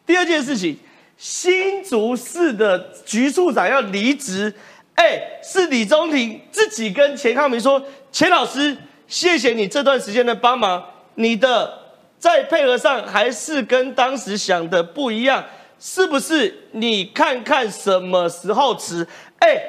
[0.06, 0.78] 第二件事情，
[1.22, 4.52] 新竹市的局处长要离职，
[4.96, 7.80] 哎，是李宗廷自己跟钱康明说
[8.12, 8.76] ：“钱老师，
[9.08, 11.72] 谢谢你这段时间的帮忙，你的
[12.18, 15.46] 在配合上还是跟当时想的不一样，
[15.80, 16.52] 是不是？
[16.72, 19.08] 你看看什么时候辞？
[19.38, 19.62] 哎，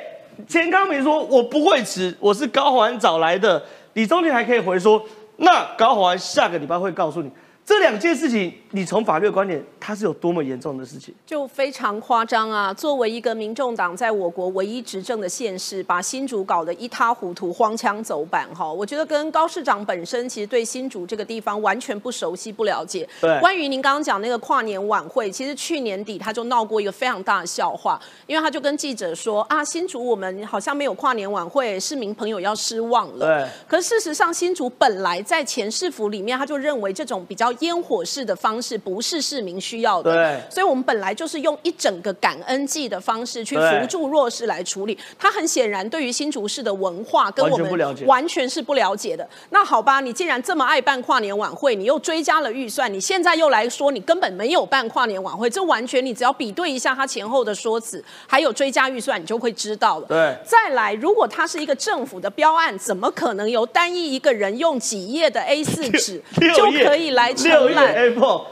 [0.49, 3.63] 钱康明说我不会辞，我是高环找来的。
[3.93, 5.05] 李宗廷还可以回说，
[5.37, 7.31] 那高环下个礼拜会告诉你。
[7.65, 11.15] 这两件事情，你从法律的观点，它是有多么严重的事情？
[11.25, 12.75] 就非常夸张啊！
[12.75, 18.71] 作为一个民众党在我国唯一执政的县市，把新竹搞得一塌糊涂、荒腔走板，哈！
[18.71, 23.09] 我觉得跟高市长本身其实对新竹这个地方完全不熟悉、不了解。
[23.21, 23.39] 对。
[23.39, 33.27] 关于您刚刚讲那个跨年晚会，其实去年底他就闹过一个非常大的笑话，因为他就跟记者说啊，新竹我们好像没有跨年晚会，市民朋友要失望了。
[33.27, 33.49] 对。
[33.69, 44.99] 可事实上，新竹本来在前市府里面，他就认为这种比较烟火式的方式不是市民需要的，对，所以我们本来就是用一整个感恩季的方式去扶助弱势来处理。
[45.19, 49.29] 他很显然对于新竹市的文化跟我们完全是不了解的。
[49.51, 60.07] 那好吧，你既然这么爱办跨年晚会，你又追加了预算，你现在又来说你根本没有办跨年晚会，这完全你只要比对一下他前后的说辞，还有追加预算，你就会知道了。
[60.07, 66.23] 对，再来，如果它是一个政府的标案，怎么可能由单一一个人用几页的 A 四纸
[66.55, 67.95] 就可以来承揽？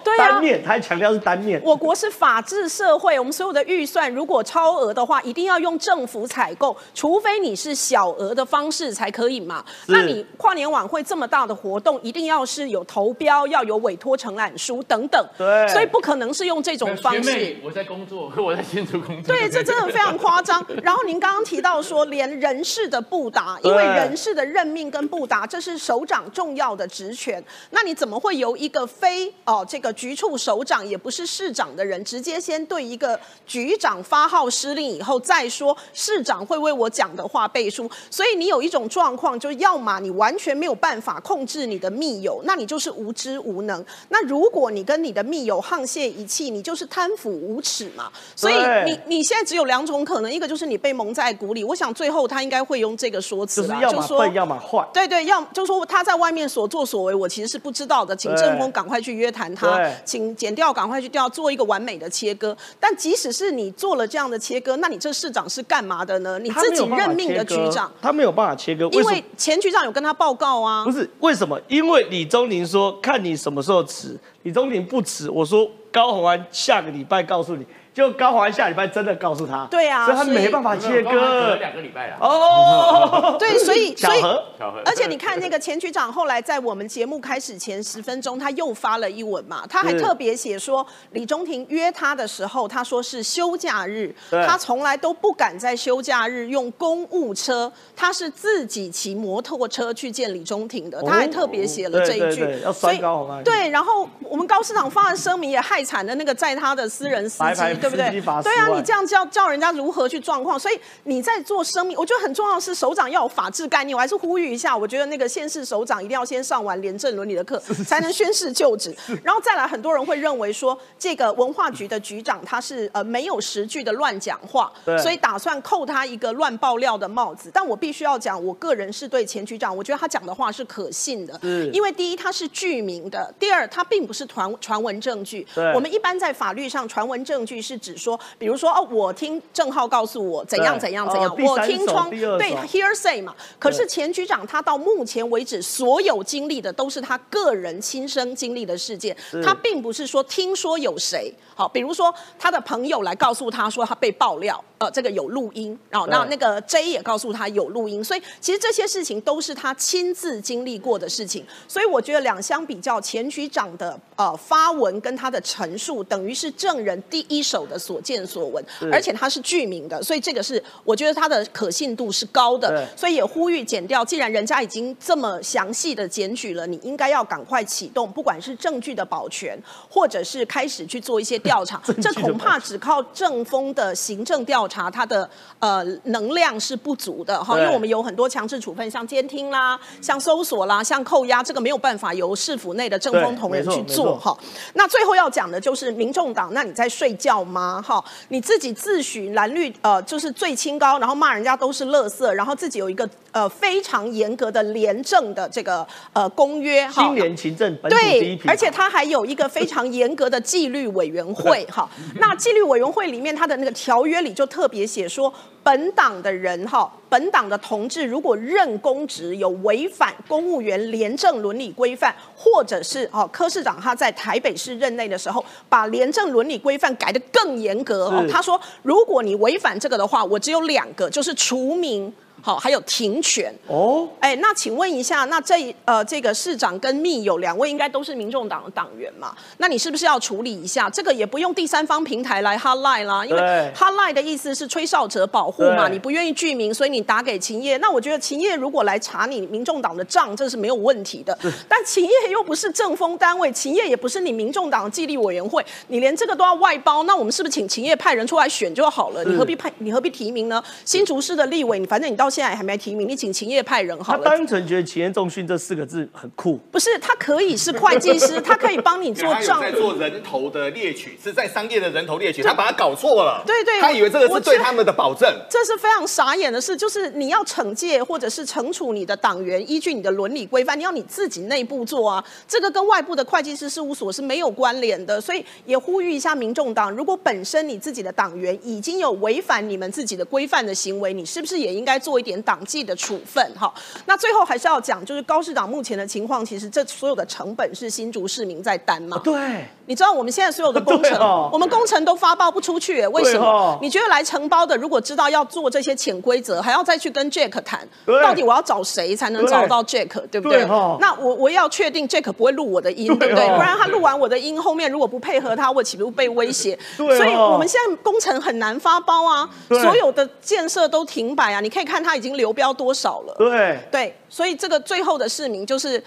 [0.05, 1.61] 对啊，单面，他还强调是单面。
[1.65, 9.65] 我国是法治社会，我们所有的预算如果超额的话，一定要用政府采购，除非你是小额的方式才可以嘛。
[9.87, 15.25] 那你跨年晚会这么大的活动，一定要是有投标，要有委托承揽书等等。
[15.39, 17.57] 对，所以不可能是用这种方式。
[17.63, 19.35] 我在工作，我在新竹工作。
[19.35, 20.65] 对，这真的非常夸张。
[20.83, 37.91] 然后您刚刚提到说，连人事的布达，因为人事的任命跟布达，这是首长重要的职权，那你怎么会由一个非哦这个局处首长也不是市长的人，直接先对一个局长发号施令，以后再说市长会为我讲的话背书。
[38.11, 43.85] 所以你有一种状况，就要么你完全没有办法控制你的密友，那你就是无知无能。
[44.09, 48.11] 那如果你跟你的密友沆瀣一气，你就是贪腐无耻嘛。
[48.35, 51.63] 所以你你现在只有两种可能，一个就是你被蒙在鼓里。
[51.65, 54.87] 我想最后他应该会用这个说辞啦，就说要么坏。
[54.93, 59.81] 对对，要就说他在外面所作所为，我其实是不知道的，请正风赶快去约谈他。
[60.05, 62.57] 请剪掉，赶快去掉，做一个完美的切割。
[62.79, 66.39] 但即使是你做了这样的切割，那你这市长是干嘛的呢？
[66.39, 70.85] 你自己任命的局长，他没有办法切割，因为前局长有跟他报告啊。
[70.85, 71.61] 不是为什么？
[71.69, 77.65] 因为李宗宁说看你什么时候辞，李宗宁不辞，我说高鸿安下个礼拜告诉你。
[77.93, 81.57] 就高华下礼拜真的告诉他，对啊，所以他没办法切割。
[81.57, 82.17] 两个礼拜了。
[82.21, 84.81] 哦，对，所以 巧合巧合。
[84.85, 107.80] 而且你看那个前局长后来在我们节目开始前十分钟，他又发了一文嘛，他还特别写说李中庭约他的时候，他说是休假日，他从来都不敢在休假日用公务车，他是自己骑摩托车去见李中庭的，他还特别写了这一句，所以高华对，然后我们高市长发的声明也害惨了那个在他的私人司机。
[107.81, 108.21] 对不对？
[108.43, 110.59] 对啊，你这样叫叫人家如何去状况？
[110.59, 113.97] 所以你在做生命，我觉得很重要的是首长要有法治概念。
[113.97, 118.95] 我还是呼吁一下，我觉得那个县市首长一定要先上完廉政伦理的课， 才能宣誓就职。
[119.23, 127.51] 然后再来，很多人会认为说，这个文化局的局长他是呃没有实据的乱讲话，所以打算扣他一个乱爆料的帽子。
[127.53, 131.39] 但我必须要讲，我个人是对前局长，我觉得他讲的话是可信的，
[131.73, 135.47] 因为第一他是具名的，第二他并不是传传闻证据。
[135.75, 143.35] 我们一般在法律上传闻证据是指说，比如说哦，我听郑浩告诉我怎样怎样怎样，我听窗对 hearsay 嘛。
[143.59, 161.45] 可是前局长他到目前为止所有经历的都是他个人亲身经历的事件，他并不是说听说有谁好，比如说他的朋友来告诉他说他被爆料，呃，这个有录音，然后那那个 J 也告诉他有录音，所以其实这些事情都是他亲自经历过的事情。
[161.69, 194.37] 所以我觉得两相比较，前局长的呃发文跟他的陈述，等于是证人第一手的所见所闻，而且他是具名的，所以这个是我觉得他的可信度是高的，所以也呼吁减掉，既然人家已经这么详细的检举了，你应该要赶快启动，不管是证据的保全，或者是开始去做一些调查， 这恐怕只靠政风的行政调查，它的呃能量是不足的哈，因为我们有很多强制处分，像监听啦，像搜索啦，像扣押，这个没有办法由市府内的政风同仁去做哈。
[194.75, 197.83] 那最后要讲的就是民众党，那你在睡觉吗？
[197.85, 211.40] 哈，你自己自诩蓝绿呃就是最清高，然后骂人家都是垃圾，然后自己有一个呃非常严格的廉政的这个呃公约哈，清廉勤政本土第一而且他还有一个非常严格的纪律委员会
[211.71, 211.89] 哈。
[212.17, 215.33] 那纪律委员会里面他的那个条约里就特别写说，
[215.63, 228.25] 本党的人哈，本党的同志如果任公职有违反公务员廉政伦理规范，或者是哦柯市长他在台北市任内的时候，把廉政伦理规范改得更严格哦。
[228.31, 232.13] 他说，如果你违反这个的话，我只有两个，就是除名。
[232.43, 234.09] 好，还有停权哦。
[234.21, 239.35] 哎，那请问一下，那这呃这个市长跟密友两位应该都是民众党的党员嘛？
[239.59, 240.89] 那你是不是要处理一下？
[240.89, 247.77] 这个也不用第三方平台来 hotline 啦，因为对 hotline 的意思是吹哨者保护嘛，你不愿意具名，所以你打给秦业。
[247.79, 251.37] 那我觉得秦业如果来查你民众党的账，这是没有问题的。
[251.69, 259.25] 但秦业又不是政风单位，秦业也不是你民众党的纪律委员会，你连这个都要外包，那我们是不是请秦业派人出来选就好了？
[259.25, 259.71] 你何必派？
[259.79, 260.63] 你何必提名呢？
[260.85, 264.31] 新竹市的立委，你反正你到现在还没提名，你请秦业派人好他。
[264.31, 273.43] 单纯觉得“企业重训”这四个字很酷，不是，他可以是会计师， 他可以帮你做账在做人头的猎取，是在商业的人头猎取，他把它搞错了。
[273.45, 275.29] 对对他以为这个是对他们的保证。
[275.51, 293.45] 这是非常傻眼的事，就是你要惩戒或者是惩处你的党员，依据你的伦理规范，你要你自己内部做啊，这个跟外部的会计师事务所是没有关联的，所以也呼吁一下民众党，如果本身你自己的党员已经有违反你们自己的规范的行为，你是不是也应该做一点党纪的处分？
[293.59, 293.73] 哈，
[294.07, 299.19] 那最后还是要讲，就是高市长目前的情况，其实这所有的成本是新竹市民在担嘛。
[299.25, 303.45] 对，你知道我们现在所有的工程， 哦我们工程都发包不出去，为什么？
[303.45, 307.81] 哦你觉得来承包的，如果知道要做这些潜规则，还要再去跟 Jack 谈，
[308.23, 310.59] 到底我要找谁才能找到 Jack，对不对？
[310.59, 313.49] 对哦那我我也要确定 Jack 不会录我的音，对不对？
[313.49, 316.79] 不然他录完我的音，后面如果不配合他，我岂不是被威胁？
[316.97, 321.59] 对哦所以我们现在工程很难发包啊，所有的建设都停摆啊。
[321.59, 323.35] 你可以看他已经流标多少了。
[323.37, 326.01] 对，对，所以这个最后的市民就是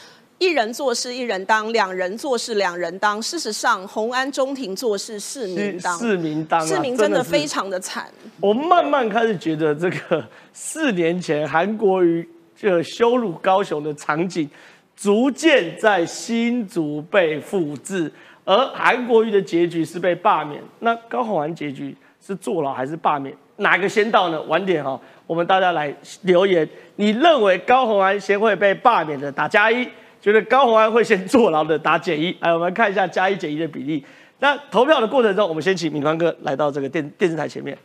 [0.44, 3.22] 一人做事一人当，两人做事两人当。
[3.22, 8.12] 事实上，红安中庭做事市民当，市民当啊市民真的非常的惨。
[8.42, 10.22] 我慢慢开始觉得这个
[10.52, 12.28] 四年前韩国瑜
[12.58, 14.50] 这个羞辱高雄的场景，
[14.98, 18.12] 逐渐在新竹被复制，
[18.44, 23.34] 而韩国瑜的结局是被罢免，那高虹安结局是坐牢还是罢免？
[23.56, 24.42] 哪个先到呢？
[24.42, 26.68] 晚点哈、我们大家来留言，
[26.98, 29.88] 你认为高虹安先会被罢免的打加一，
[30.24, 32.34] 觉得高虹安会先坐牢的打减一。
[32.40, 34.02] 来， 我们看一下加一减一的比例。
[34.40, 37.78] 那投票的过程中，我们先请敏宽哥来到这个电电视台前面。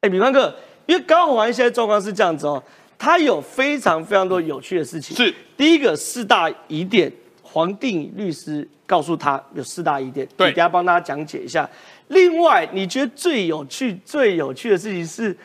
[0.00, 0.52] 哎，敏宽哥，
[0.86, 2.60] 因为高虹安现在状况是这样子哦，
[2.98, 5.16] 他有非常非常多有趣的事情。
[5.16, 11.68] 是第一个四大疑点，黄定律师告诉他有四大疑点，对你等下帮大家讲解一下。
[12.08, 15.36] 另外，你觉得最有趣、最有趣的事情是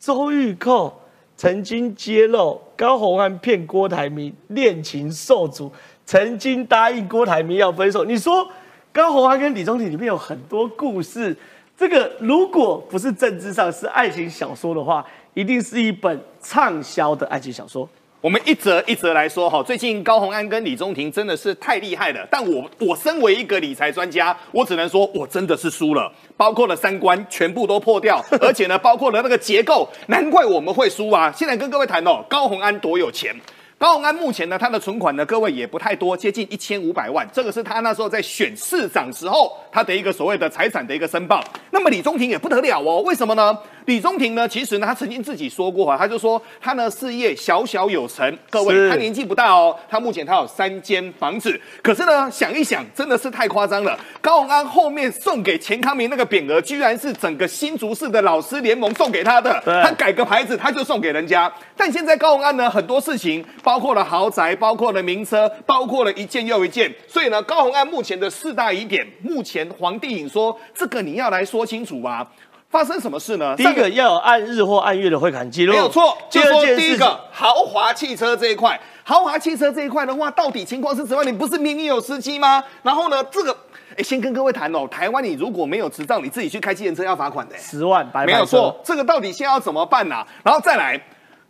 [0.00, 0.92] 周玉蔻
[1.36, 5.72] 曾经揭露高红安骗郭台铭恋情受阻，
[6.06, 8.04] 曾经答应郭台铭要分手。
[8.04, 8.48] 你说
[8.92, 11.36] 高红安跟李宗廷里面有很多故事，
[11.76, 15.04] 这个如果不是政治上是爱情小说的话，
[15.34, 17.88] 一定是一本畅销的爱情小说。
[18.24, 22.26] 我们一则一则来说哈，最近高虹安跟李宗廷真的是太厉害了。
[22.30, 31.30] 但我我身为一个理财专家，我只能说我真的是输了，包括了三观全部都破掉， 而且呢，包括了那个结构，难怪我们会输啊。
[31.36, 33.36] 现在跟各位谈哦，高虹安多有钱。
[33.76, 41.44] 高虹安目前呢，他的存款呢，各位也不太多，接近一千五百万，这个是他那时候在选市长时候他的一个所谓的财产的一个申报。
[41.72, 43.58] 那么李宗廷也不得了哦，为什么呢？
[43.86, 53.98] 李宗廷呢，其实呢，他曾经自己说过啊，他就说他呢事业小小有成，各位他年纪不大哦，他目前他有三间房子，可是呢，想一想真的是太夸张了。
[54.22, 61.52] 高洪安后面送给钱康明那个匾额，居然是整个新竹市的老师联盟送给他的，他改个牌子他就送给人家。
[61.76, 72.26] 但现在高洪安呢，很多事情包括了豪宅，包括了名车，包括了一件又一件，所以呢，高洪安目前的四大疑点，目前黄帝颖说这个你要来说清楚啊。
[72.74, 73.54] 发生什么事呢？
[73.56, 81.32] 第一个要有按日或按月的汇款记录，没有错，第就说第一个豪华汽车这一块，豪华汽车这一块的话，到底情况是怎么样？
[81.32, 82.60] 你不是明明有司机吗？
[82.82, 83.56] 然后呢，这个，
[83.96, 87.56] 哎，先跟各位谈哦，台湾你如果没有执照，你自己去开计程车要罚款的。
[87.56, 91.00] 十万白牌没有错，这个到底现在要怎么办啊、然后再来，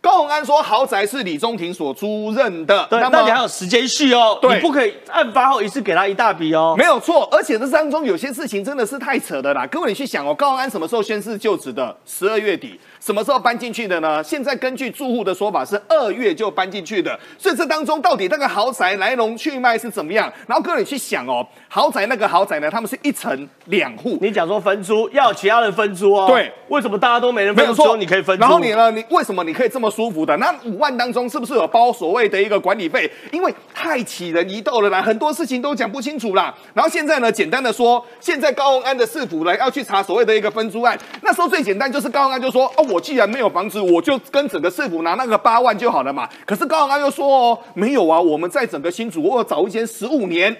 [0.05, 6.75] 高鸿安说豪宅是李宗廷所租任的，对，那你还有时间序哦，对你不可以案发后一次给他一大笔哦。
[6.77, 9.65] 没有错，而且这当中有些事情真的是太扯的啦。
[9.65, 11.97] 各位，你去想哦，高鸿安什么时候宣誓就职的？
[12.05, 14.23] 十二月底，什么时候搬进去的呢？
[14.23, 20.33] 现在根据住户的说法是二月就搬进去的，所以这当中到底那个豪宅来龙去脉是怎么样？
[20.47, 28.41] 然后各位你去想哦，豪宅那个豪宅呢，他们是一层两户，你讲说分租要其他人分租哦，对，为什么大家都没人分租，你可以分租？
[28.41, 28.89] 然后你呢？
[28.89, 30.35] 你为什么你可以这么舒服的？
[30.37, 33.07] 那五万当中是不是有包所谓的一个管理费？
[33.31, 36.51] 因为太起人疑窦了啦，很多事情都讲不清楚啦。
[36.73, 46.29] 然后现在呢，简单的说，现在高鸿安的市府呢要去查所谓的一个分租案，那时候最简单就是高鸿安就说哦，我既然没有房子，我就跟整个市府拿那个八万就好了嘛。
[46.45, 50.55] 可是高鸿安又说哦，没有啊，我们在整个新竹我找一间十五年。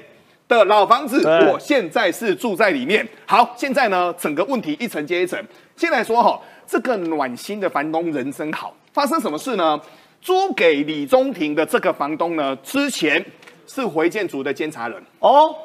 [0.48, 3.04] 的老房子，我现在是住在里面。
[3.26, 5.44] 好，现在呢，整个问题一层接一层。
[5.76, 9.82] 先来说哈，这个暖心的房东人真好，发生什么事呢？
[10.22, 13.26] 租给李中庭的这个房东呢，之前
[13.66, 15.56] 是回建组的监察人，哦，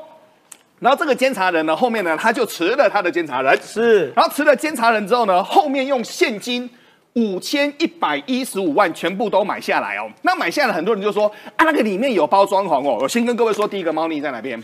[0.80, 6.68] 然后这个监察人呢，后面呢他就辞了他的监察人，是然后辞了监察人之后呢，后面用现金
[7.12, 10.08] 五千一百一十五万全部都买下来哦。
[10.22, 12.98] 那买下来，很多人就说啊，那个里面有包装潢哦。
[13.00, 14.62] 我先跟各位说，第一个猫腻在哪边？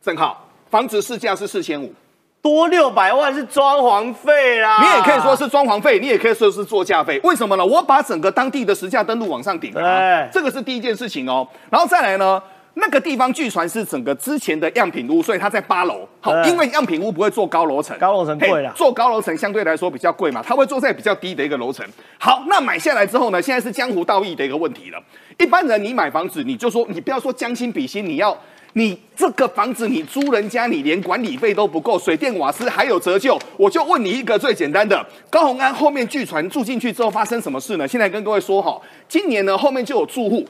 [0.00, 1.92] 正好，房子市价是四千五，
[2.40, 7.20] 多六百万是装潢费啦，你也可以说是装潢费，你也可以说是作价费。
[7.24, 7.66] 为什么呢？
[7.66, 11.46] 我把整个当地的实价登录往上顶了、啊，这个是第一件事情哦。
[11.68, 12.42] 然后再来呢？
[12.74, 16.08] 那个地方据传是整个之前的样品屋，所以它在八楼。
[16.20, 21.86] 好，因为样品屋不会做高楼层，高楼层贵了做高楼层相对来说比较贵嘛，它会做在比较低的一个楼层。
[22.18, 24.98] 好，那买下来之后呢，现在是江湖道义的一个问题了。
[25.38, 28.34] 一般人你买房子，你就说你不要说将心比心，你要
[28.72, 33.38] 你这个房子你租人家，你连管理费都不够，水电瓦斯还有折旧。
[33.58, 37.86] 我就问你一个最简单的，高鸿安后面据传住进去之后发生什么事呢？
[37.86, 40.42] 现在跟各位说哈，今年呢后面就有住户。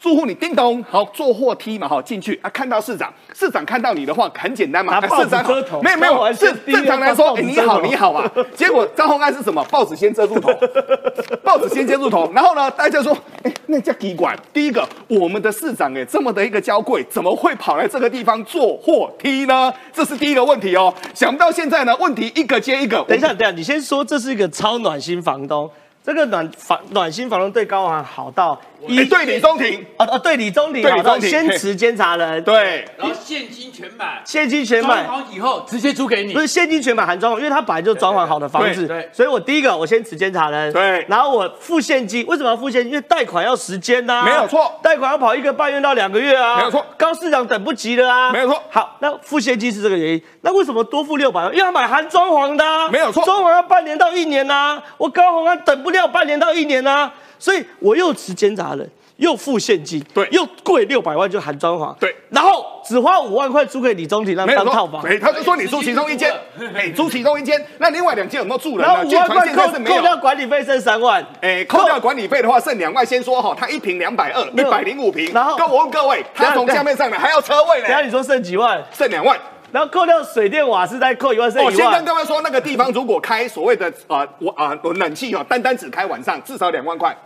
[0.00, 9.64] 住户，你叮咚，好坐货梯嘛，好进去啊，看到市长，市长看到你的话很简单嘛，拿报纸啊市长好遮头没有没有，是正常来说，你好你好啊，结果张宏安是什么？
[9.64, 10.52] 报纸先遮住头，
[11.42, 14.38] 报纸先遮住头，然后呢，大家说，哎，那叫机管。
[14.52, 19.72] 第一个，我们的市长哎，这么的一个娇贵，怎么会跑来这个地方坐货梯呢？
[19.92, 20.94] 这是第一个问题哦。
[21.12, 23.04] 想不到现在呢，问题一个接一个。
[23.08, 25.68] 等一下，等一下，你先说这是一个超暖心房东，
[26.04, 31.28] 这个暖房暖心房东对高昂好到哎对李宗廷，哦哦对李宗廷对李宗廷。
[31.28, 35.04] 先持监察人，对，然后现金全买，现金全买。
[35.04, 36.32] 装潢以后直接租给你。
[36.32, 36.40] 不。
[36.40, 41.04] 是现金全买含装潢，因为他本来就装潢好的房子，对所以我第一个我先持监察人，对。
[41.08, 42.92] 然后我付现金，为什么要付现金？
[42.92, 51.50] 因为贷款要时间呐、没有错贷款要跑一个半月到两个月啊，没有错高市长等不及了啊，没有错好，那付现金是这个原因，那为什么多付六百万？
[51.50, 58.88] 因为要买含装潢的、啊，没有错装潢要半年到一年呐、我高宏安等不了半年到一年呐、所以我又持监察人。
[59.18, 66.32] 又付现金，对又贵六百万就含装潢，对然后只花五万块租给李宗廷让没有错当套房，哎，他就说你租其中一间，
[66.72, 68.94] 哎， 租其中一间，那另外两间有没有住人呢？
[68.94, 70.00] 然后五万块扣扣。
[70.00, 75.32] 掉管理费剩三万，哎，扣掉管理费的话剩两万，先说哈，他一平两百二，一百零五平。
[75.32, 79.36] 然后跟我问各位，他从下面上来还要车位呢，等一下你说剩几万，剩两万。
[79.70, 82.04] 然后扣掉水电瓦斯再扣一万，剩我先跟。
[82.04, 87.16] 各位说，那个地方如果开所谓的啊我啊冷气哦，单单只开晚上，至少两万块。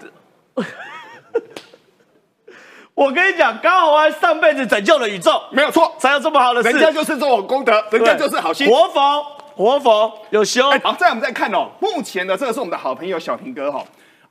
[2.95, 6.68] 我跟你讲，高宏安上辈子拯救了宇宙，没有错，才有这么好的事。
[6.70, 8.68] 人家就是做功德，人家就是好心。
[8.68, 9.24] 活佛，
[9.55, 10.68] 活佛有修。
[10.68, 13.82] 哎好，再我们再看哦，目前呢，这个是我们的好朋友小平哥哈、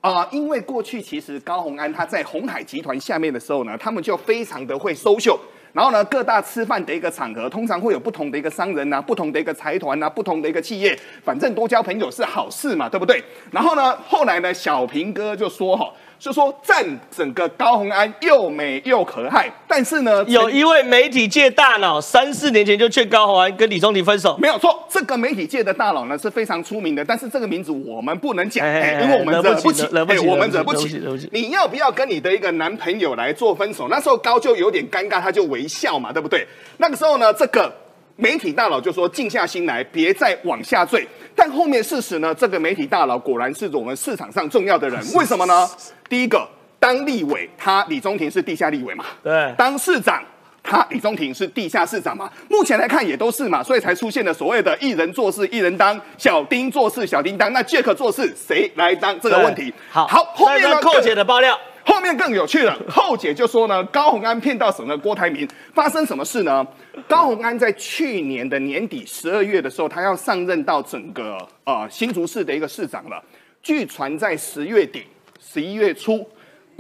[0.02, 5.40] 啊、因为过去其实高鸿安他在红海集团下面的时候呢，他们就非常的会收秀。
[5.74, 13.24] 然后呢，各大吃饭的一个场合，通常会有不同的一个商人呐、不同的一个财团呐、不同的一个企业，反正多交朋友是好事嘛，对不对？
[13.52, 15.90] 然后呢，后来呢，小平哥就说哈、
[16.22, 24.38] 就说赞整个高鸿安又美又可爱，但是呢，有一位媒体界大佬，三四年前就劝高宏安跟李宗廷分手。
[24.38, 31.28] 没有错，这个媒体界的大佬呢是非常出名的，但是这个名字我们不能讲，因为我们惹不起，惹不起哎我们惹不起惹不起。
[31.32, 33.88] 你要不要跟你的一个男朋友来做分手？
[33.90, 36.48] 那时候高就有点尴尬，他就微笑嘛，对不对？
[36.78, 37.74] 那个时候呢，这个
[38.22, 41.08] 媒体大佬就说静下心来，别再往下坠。
[41.36, 45.68] 但后面事实呢，这个媒体大佬果然是我们市场上重要的人， 为什么呢？
[46.08, 46.48] 第一个，
[46.80, 50.24] 当立委，他李宗廷是地下立委嘛，对，当市长，
[50.62, 52.30] 他李宗廷是地下市长嘛？
[52.48, 57.52] 目前来看也都是嘛，所以才出现了所谓的“一人做事一人当，小丁做事小丁当”。
[57.54, 59.74] 那 Jack 做事谁来当这个问题？
[59.90, 66.66] 好，好，后面呢再说寇姐的爆料，后面更有趣了，后姐就说呢，高鸿安骗到什么郭台铭，发生什么事呢？
[67.08, 73.24] 高鸿安在去年的年底十二月的时候，他要上任到整个呃新竹市的一个市长了。
[73.64, 75.04] 据传在十月底、
[75.40, 76.28] 十一月初，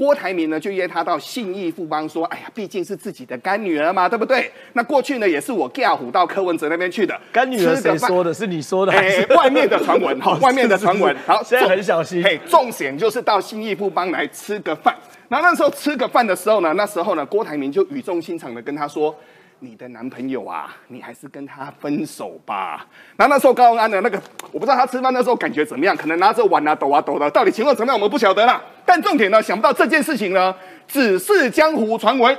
[0.01, 4.51] 郭台铭呢就约他到信义富邦说，哎呀，毕竟是自己的干女儿嘛，对不对？
[4.73, 8.33] 那过去呢也是我嫁虎到柯文哲那边去的，干女儿谁说的？
[8.33, 12.23] 是你说的还哎是？，外面的传闻， 好，外面的传闻，好，现在很小心。
[12.23, 14.97] 嘿，重点就是到信义富邦来吃个饭。
[15.29, 19.15] 然后那时候吃个饭的时候呢，那时候呢，郭台铭就语重心长的跟他说
[19.63, 22.83] ：“你的男朋友啊，你还是跟他分手吧。”
[23.15, 24.19] 然后那时候高虹安呢，那个
[24.51, 28.59] 我不知道他吃饭那时候感觉怎么样，可能拿着碗啊抖啊抖的，到底情况怎么样我们不晓得啦。
[28.83, 30.53] 但重点呢，想不到这件事情呢，
[30.87, 32.35] 只是江湖传闻。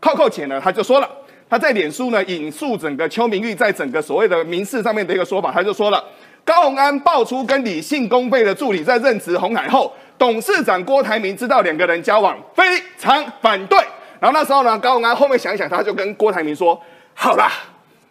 [0.00, 1.10] 扣扣姐呢，他就说了，
[1.50, 6.02] 他在脸书呢引述整个邱明玉在整个所谓的民事上面的一个说法，他就说了，
[6.46, 12.64] 高虹安爆出跟李信公费的助理在任职红海后，董事长郭台铭知道两个人交往，非
[12.98, 13.78] 常反对。
[14.24, 16.80] 然后那时候呢，高永安后面想一想，他就跟郭台铭说，
[17.12, 17.52] 好啦。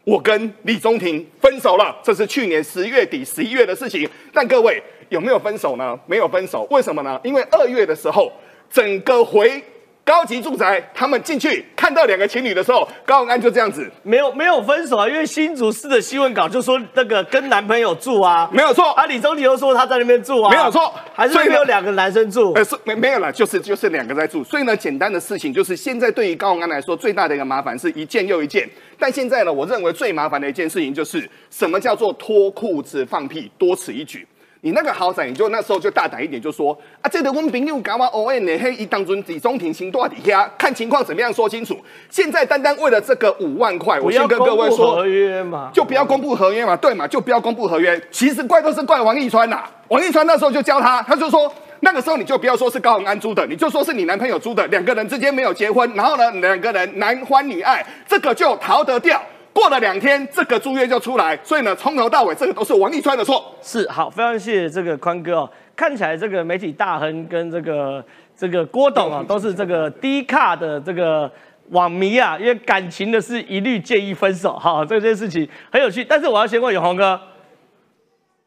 [0.03, 4.07] 我跟李宗廷分手了，这是去年十月底、十一月的事情。
[4.32, 5.97] 但各位有没有分手呢？
[6.05, 7.20] 没有分手，为什么呢？
[7.24, 8.32] 因为二月的时候，
[8.70, 9.59] 整个回
[10.06, 24.43] 高级住宅，他们进去看到两个情侣的时候，高永安就这样子，没有没有分手啊，因为新竹市的新闻稿就说那个跟男朋友住啊，没有错啊，李宗廷又说他在那边住啊，没有错还是没有两个男生住，呃，是没没有了，就是就是两个在住。
[24.43, 28.70] 所以呢，简单的事情就是现在对于高永安来说，最大的一个麻烦是一件又一件。
[28.99, 34.28] 但现在呢，我认为最麻烦的一件事情就是什么叫做脱裤子放屁，多此一举。
[34.66, 41.78] 你那个豪宅，你就那时候就大胆一点，就说啊，这个我们朋友搞嘛 O N 呢，嘿，一当中李中庭行多底下，看情况怎么样说清楚。
[42.09, 48.01] 现在单单为了这个五万块，我要先跟各位说合，约嘛，就不要公布合约嘛，对嘛，就不要公布合约。
[48.09, 59.22] 其实怪都是怪王一川呐、王一川那时候就教他，他就说那个时候你就不要说是高宏安租的，你就说是你男朋友租的，两个人之间没有结婚，然后呢两个人男欢女爱，这个就逃得掉。
[59.54, 63.54] 过了两天，这个租约就出来，所以呢，从头到尾这个都是王立川的错。
[63.62, 65.49] 是好，非常谢谢这个宽哥哦。
[65.76, 68.04] 看起来这个媒体大亨跟这个
[68.36, 71.32] 这个郭董啊，都是这个低卡的这个
[71.70, 74.58] 网迷啊，因为感情的事一律建议分手。
[74.58, 76.04] 好，这件事情很有趣。
[76.04, 77.20] 但是我要先问永红哥，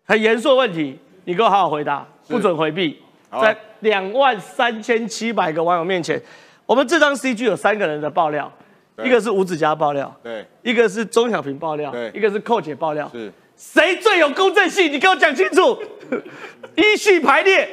[0.07, 3.01] 很严肃的问题，你给我好好回答，不准回避。
[3.41, 6.21] 在两万三千七百个网友面前，
[6.65, 8.66] 我们这张 CG 有三个人的爆料，对
[9.05, 13.11] 一个是吴子嘉爆料，对，一个是钟小平爆料，对一个是寇姐爆料。
[13.13, 14.93] 是谁最有公正性？
[14.93, 15.79] 你给我讲清楚，
[16.77, 17.69] 依序排列，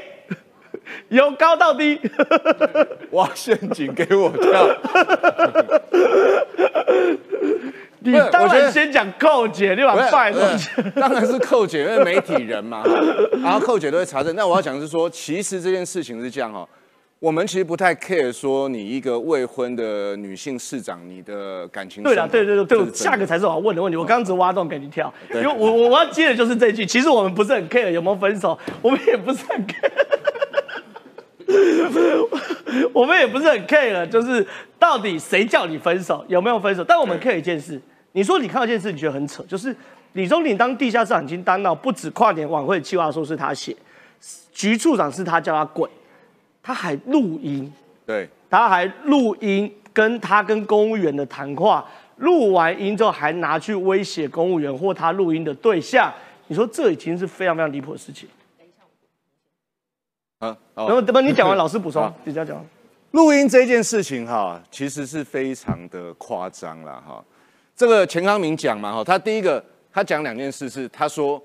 [1.10, 2.00] 由高到低。
[3.12, 4.68] 挖陷阱给我跳。
[8.06, 12.84] 你当然先讲寇姐，你把拜东不是当然是寇姐，因为媒体人嘛，
[13.42, 14.36] 然后寇姐都会查证。
[14.36, 16.68] 那我要讲的是说，其实这件事情是这样哈，
[17.24, 23.96] 我们其实不太 care 说你一个未婚的女性市长，你的感情对了，对对对对，下个才是我要问的问题。
[23.96, 26.86] 我刚刚只是挖洞给你跳，因为我我我要接的就是这一句。
[26.86, 29.90] 其实我们不是很 care 有没有分手，我们也不是很 care，
[32.92, 34.46] 我们也不是很 care，就是
[34.78, 36.84] 到底谁叫你分手，有没有分手？
[36.84, 39.74] 但我们 care 一件事，你说你看到一件事，你觉得很扯，就是
[40.12, 43.74] 李宗林当地下市场已经当到不止跨年晚会计划书是他写，
[44.52, 45.90] 局处长是他叫他滚，
[46.64, 47.72] 他还录音。
[48.06, 51.86] 对他还录音跟他跟公务员的谈话，
[52.18, 56.14] 录完音之后还拿去威胁公务员或他录音的对象，
[56.48, 58.28] 你说这已经是非常非常离谱的事情。
[60.40, 62.64] 啊，好然后等等你讲完，老师补充 好，你再讲。
[63.12, 67.24] 录音这件事情哈，其实是非常的夸张了哈。
[67.76, 71.42] 这个钱康明讲嘛哈，他第一个他讲两件事是，他说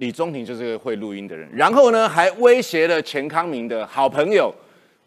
[0.00, 4.50] 李宗廷就是个会录音的人，然后呢还威胁了钱康明的好朋友，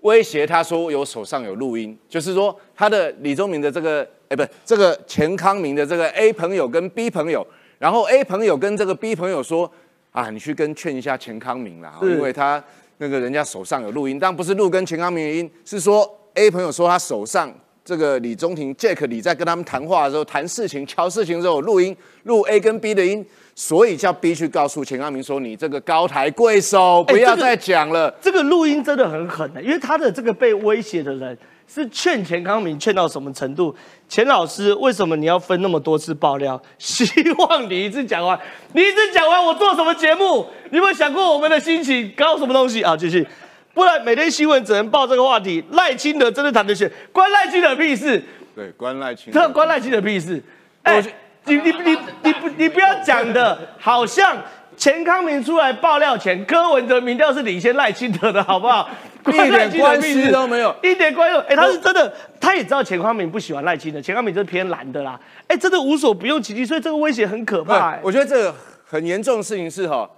[0.02, 7.46] 威胁他说有手上有录音，就是说他的李宗明的这个哎不这个钱康明的这个 A 朋友跟 B 朋友，
[7.80, 9.70] 然后 A 朋友跟这个 B 朋友说
[10.12, 12.64] 啊，你去跟劝一下钱康明啦，因为他
[13.00, 17.52] 那个人家手上有录音，但不是录跟钱康明的音，是说 A 朋友说他手上
[17.86, 23.26] 这个李宗廷 Jack 李在跟他们谈话的时候谈事情、敲事情的时候有录音，录 A 跟 B 的音，
[23.56, 28.14] 所以叫 B 去告诉钱康明说你这个高抬贵手，不要再讲了。
[28.22, 33.76] 这个录音真的很狠的、因为他的这个被威胁的人是劝钱康明劝到什么程度？
[34.08, 36.62] 钱老师，为什么你要分那么多次爆料？
[36.78, 37.06] 希
[37.38, 38.40] 望你一次讲完，
[38.72, 40.46] 你一次讲完，我做什么节目？
[40.72, 42.10] 你有没有想过我们的心情？
[42.16, 42.96] 搞什么东西啊？
[42.96, 43.28] 继续，
[43.74, 45.64] 不然每天新闻只能报这个话题。
[45.72, 48.22] 赖清德真的谈得选，关赖清德屁事？
[48.56, 50.42] 对，关赖清这关赖清德屁事？
[50.84, 51.02] 哎、
[51.46, 54.38] 你你你你不你不要讲的，好像
[54.78, 58.90] 钱康明出来爆料前，柯文哲民调是领先赖清德的，好不好？
[59.26, 61.42] 一点关系都没有一点关系都。
[61.48, 65.18] 哎、他是真的，他也知道钱康明不喜欢赖清德，钱康明就是偏蓝的啦。
[65.48, 68.54] 哎、真的无所不用其极，所以这个威胁很可怕、我觉得这个
[68.86, 70.10] 很严重的事情是哈，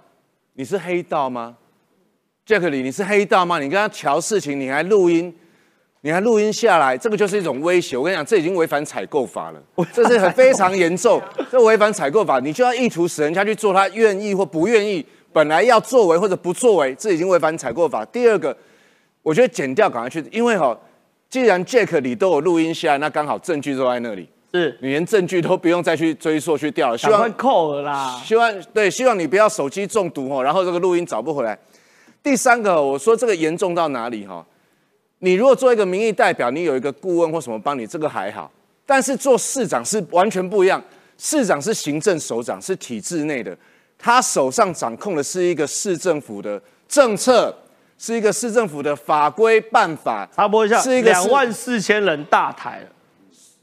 [0.54, 1.54] 你是黑道吗？
[2.46, 3.58] Jack 李，你是黑道吗？
[3.58, 5.34] 你跟他瞧事情，你还录音，
[6.02, 7.96] 你还录音下来，这个就是一种威胁。
[7.96, 9.60] 我跟你讲，这已经违反采购法了，
[9.92, 11.20] 这是很非常严重，
[11.50, 18.04] 这违反采购法，你就要意图使人家去做他愿意或不愿意，本来要作为或者不作为，这已经违反采购法。
[18.04, 18.56] 第二个，
[19.24, 20.78] 我觉得剪掉赶快去，因为哈，
[21.28, 26.96] 既然 Jack 李都有录音下来，那刚好证据都在那里，是你连证据都不用再去追溯去调了。
[26.96, 28.22] 希望扣了啦。
[28.24, 31.58] 希望对，希望你不要手机中毒哦，然后这个录音找不回来。
[32.26, 34.44] 第三个，我说这个严重到哪里哈？
[35.20, 38.50] 你如果做一个民意代表，你有一个顾问或什么帮你，这个还好。
[38.84, 40.82] 但是做市长是完全不一样，
[41.16, 43.56] 市长是行政首长，是体制内的，
[43.96, 47.56] 他手上掌控的是一个市政府的政策，
[47.96, 50.28] 是一个市政府的法规办法。
[50.34, 52.88] 插播一下，是一个两万四千人大台了，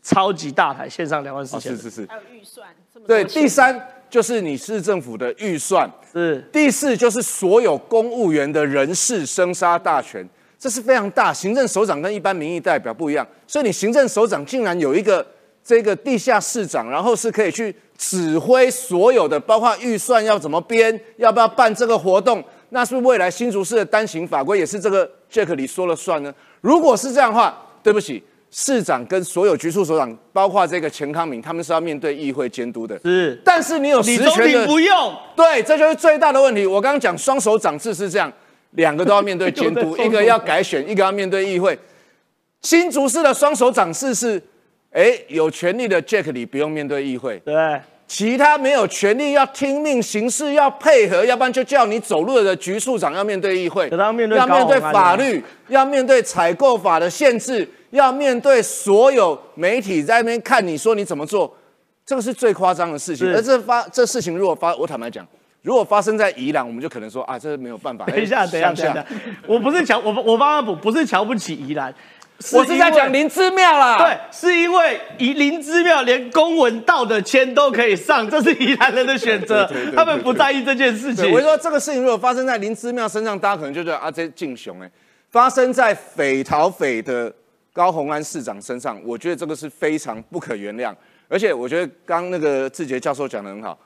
[0.01, 1.81] 超级大台，线上两万四哦，千人。
[1.81, 3.25] 是是是，还有预算这么多对。
[3.25, 3.77] 第三
[4.13, 10.23] 就是你市政府的预算，是第四就是所有公务员的人事生杀大权，
[10.59, 11.33] 这是非常大。
[11.33, 15.25] 行政首长跟一般民意代表不一样，所以你行政首长竟然有一个
[15.63, 26.31] 这个地下市长，然后是可以去指挥所有的，包括预算要怎么编，要不要办这个活动，那是不是未来新竹市的单行法规也是这个 Jack 里说了算呢？
[26.61, 28.23] 如果是这样的话，对不起。
[28.55, 32.99] 市长跟所有局处首长，包括这个钱康明，他们是要面对议会监督的。
[33.03, 36.63] 是，但是你有实权的廷不用，对，这就是最大的问题。
[36.63, 38.31] 我刚刚讲双手掌制是这样，
[38.71, 41.77] 两个都要面对监督， 一个要改选，一个要面对议会。
[42.61, 44.39] 新竹市的双手掌制是，
[44.91, 61.51] 哎，有权利的 Jack 里不用面对议会，对，其他没有权利要听命行事，要配合，要不然就叫你走路的局处长要面对议会，要面对法律，要面对采购法的限制，要面对所有媒体在那边看你说你怎么做，
[62.05, 63.25] 这个是最夸张的事情。
[63.25, 63.35] 是。
[63.35, 65.25] 而这发这事情如果发，我坦白讲，
[65.63, 68.05] 如果发生在宜兰，我们就可能说啊，这是没有办法。
[68.11, 69.05] 等一下，哎等一下，等一下，
[69.47, 71.91] 我不是瞧我我帮他补，不是瞧不起宜兰，
[72.51, 73.23] 我是在讲林。
[73.23, 73.97] 林之妙啦。
[73.97, 81.39] 对，是因为以林之庙连公文道的签都可以上，这是宜兰人的选择他们不在意这件事，情我。
[81.39, 84.91] 就说这个事情如果发生在林之妙身上，大家可能就觉得啊，这敬雄哎，
[85.31, 87.33] 发生在匪逃匪的
[87.71, 90.93] 高虹安市长身上，我觉得这个是非常不可原谅。
[91.29, 93.79] 而且我觉得刚那个志杰教授讲的很好，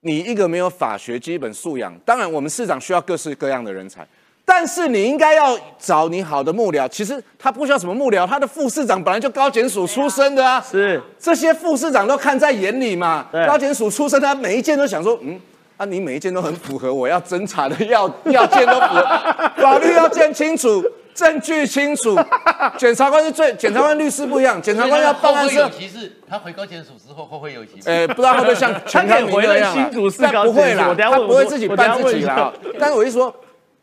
[0.00, 4.06] 你一个没有法学基本素养，当然我们市长需要各式各样的人才。
[4.46, 13.26] 但是你应该要找你好的幕僚，其实他不需要什么幕僚，他的副市长本来就高检署出身的啊，是这些副市长都看在眼里嘛。
[13.32, 15.40] 对高检署出身，他每一件都想说，嗯，
[15.78, 20.84] 啊，你每一件都很符合我要侦查的要 要件都符合，法律要件清楚，
[21.14, 22.14] 证据清楚。
[22.76, 27.88] 检察官是最，检察官律师不一样，检察官要办案是有歧视，他回高检署之后会不会有歧视？
[27.88, 32.52] 呃， 不知道会不会像全康明那样啊他回了新竹市但高不会啦他不会自己办自己啦。
[32.78, 33.34] 但是我一说，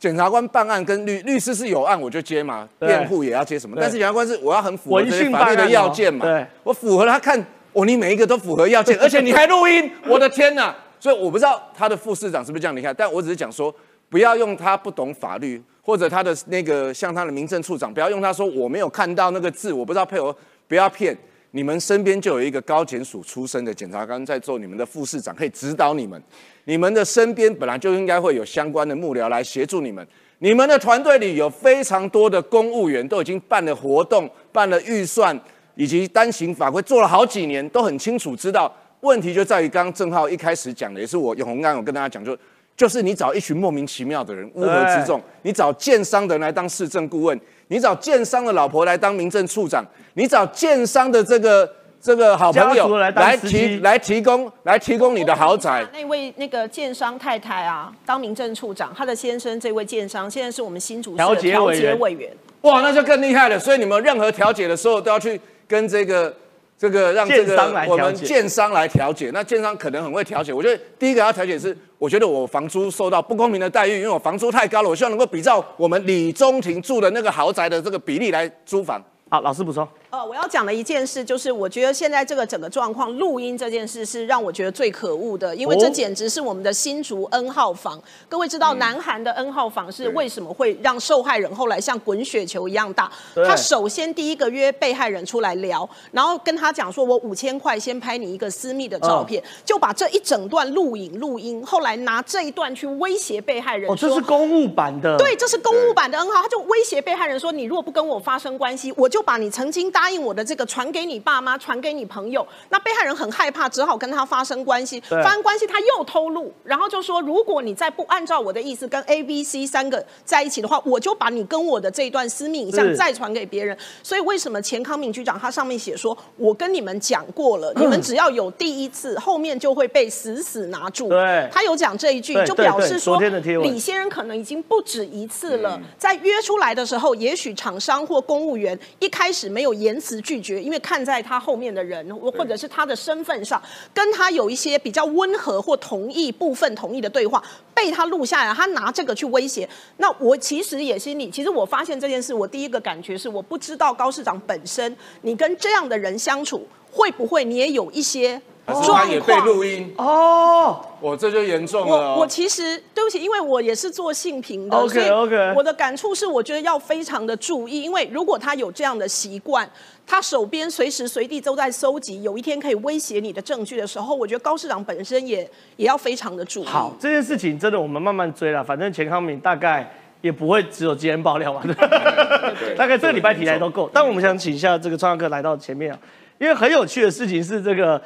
[0.01, 4.99] 检察官办案跟律律师是有案我就接嘛，辩护也要接什么，但是检察官是我要很符合
[5.31, 10.73] 法律的要件嘛，对，我符合，他看我你每一个都符合要件， 而且你还录音，我的天呐！
[10.99, 13.71] 所以我不知道他的副市长是不是这样离开，但我只是讲说，
[14.09, 20.35] 不要用他不懂法律，或者他的那个像他的民政处长，不要用他说我没有看到那个字，我不知道配合，
[20.67, 21.15] 不要骗。
[21.51, 26.21] 你们身边就有一个高检署出身的检察官在做你们的副市长，可以指导你们。
[26.63, 30.05] 你们的身边本来就应该会有相关的幕僚来协助你们。
[30.39, 35.39] 你们的团队里有非常多的公务员，都已经办了活动、办了预算，
[35.75, 38.73] 以及单行法规做了好几年，都很清楚知道。
[39.01, 42.37] 问题就在于刚刚郑浩一开始讲的，也是我永红刚有跟大家讲，就
[42.81, 51.71] 就是你找一群莫名其妙的人乌合之众，你找建商的人来当市政顾问，你找建商的老婆来当民政处长，你找建商的这个
[52.01, 55.85] 这个好朋友来来提来提供来提供你的豪宅。
[55.93, 62.31] 那位那个建商太太啊，当民政处长，她的先生这位建商现在是我们新竹市调解委员解委员。
[62.61, 63.59] 哇，那就更厉害了。
[63.59, 66.35] 所以你们任何调解的时候都要去跟这个
[66.81, 67.55] 这个让这个
[67.87, 69.29] 我们建商来调解。
[69.31, 70.51] 那建商可能很会调解。
[70.51, 78.99] 我觉得第一个要调解是，我觉得我房租受到不公平的待遇，因为我房租太高了，我希望能够比照我们李中庭住的那个豪宅的这个比例来租房。
[79.29, 79.87] 好，老师补充。
[80.11, 87.97] 呃，我要讲的一件事就是，我觉得现在这个整个状况，录音这件事是让我觉得最可恶的，因为这哦简直是我们的新竹 N 号房。
[88.27, 93.09] 各位知道，南韩的 N 号房是为什么会让受害人后来像滚雪球一样大？
[93.35, 105.15] 他首先第一个约被害人出来聊，然后跟他讲说，我五千块先拍你一个私密的照片，就把这一整段录影录音，后来拿这一段去威胁被害人哦，这是公务版的。
[105.17, 112.45] 对，这是公务版的 N 号，他就威胁被害人说：“你如果不跟我发生关系，我就把你曾经大答应我的这个传给你爸妈，传给你朋友。
[112.69, 114.99] 那被害人很害怕，只好跟他发生关系。
[115.01, 123.77] 发生关系，他又偷录，然后就说，如果你再不按照我的意思跟 A、B、C 三个在一起的话，我就把你跟我的这一段私密影像再传给别人。
[124.01, 131.09] 所以为什么钱康敏局长他上面写说，我跟你们讲过了， 你们只要有第一次，后面就会被死死拿住。
[131.09, 143.61] 对他有讲这一句，就表示说李先生可能已经不止一次了，在约出来的时候，也许厂商或公务员一开始没有言辞拒绝，因为看在他后面的人或或者是他的身份上，
[143.93, 147.43] 跟他有一些比较温和或同意部分同意的对话，
[147.75, 149.67] 被他录下来，他拿这个去威胁。
[149.97, 159.45] 那我其实也心里，其实我发现这件事，我第一个感觉是，我不知道高市长本身，你跟这样的人相处，会不会你也有一些还是他也被况？
[159.45, 162.27] 录音，哦，我这就严重了我我哦。
[162.27, 169.67] 其实对不起，因为我也是做性平的 OK，所以 OK 我的感触是，我觉得要非常的注意，因为如果他有这样的习惯，
[170.05, 175.39] 他手边随时随地都在搜集，有一天可以威胁你的证据的时候，我觉得高市长本身也
[175.77, 176.67] 也要非常的注意。
[176.67, 179.91] 好，这件事情真的我们慢慢追了，反正钱康敏大概
[180.21, 181.61] 也不会只有今天爆料嘛，
[182.77, 183.89] 大概这个礼拜题材都够。
[183.91, 185.97] 但我们想请一下这个创客来到前面啊，
[186.37, 187.99] 因为很有趣的事情是这个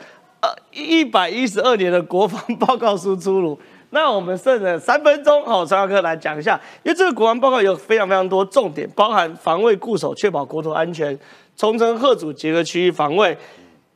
[0.72, 3.60] 一百一十二年的国防报告书出炉。
[3.92, 11.18] 那我们剩了三分钟，好，张科来讲一下，因为这个国防报告有非常非常多重点，包含防卫固守，确保国土安全，
[11.56, 13.38] 重城贺主结合区域防卫，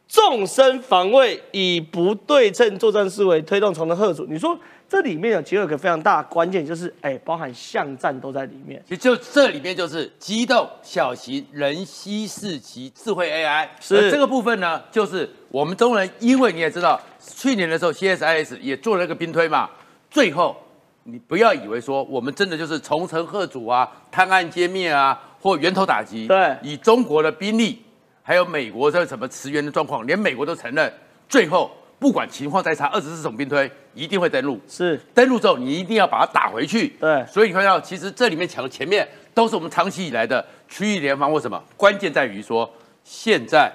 [0.08, 4.26] 纵深防卫以不对称作战思维推动重城贺主。
[4.30, 4.58] 你说
[4.90, 8.84] 这里面有其实有个非常大的关键，就是哎，包含巷战都在里面。
[8.88, 13.96] 其实就这里面就是机动小型人吸四级智慧 AI，是。
[13.96, 19.70] 而这个部分呢，就是我们中人，因为你也知道，去年的时候 CSIS 也做了一个兵推嘛，
[20.10, 20.58] 最后
[21.04, 26.58] 你不要以为说我们真的就是重城贺主啊、探案歼灭啊或源头打击，对。
[26.64, 27.80] 以中国的兵力
[28.24, 30.92] 还有美国这什么驰援的状况，连美国都承认，
[31.28, 31.70] 最后
[32.00, 34.60] 不管情况再差，二十四种兵推一定会登陆。
[34.68, 36.90] 是登陆之后，你一定要把它打回去。
[37.00, 42.72] 对所以你看到，其实这里面抢的前面都是我们长期以来的区域联防或什么，关键在于说，
[43.04, 43.72] 现在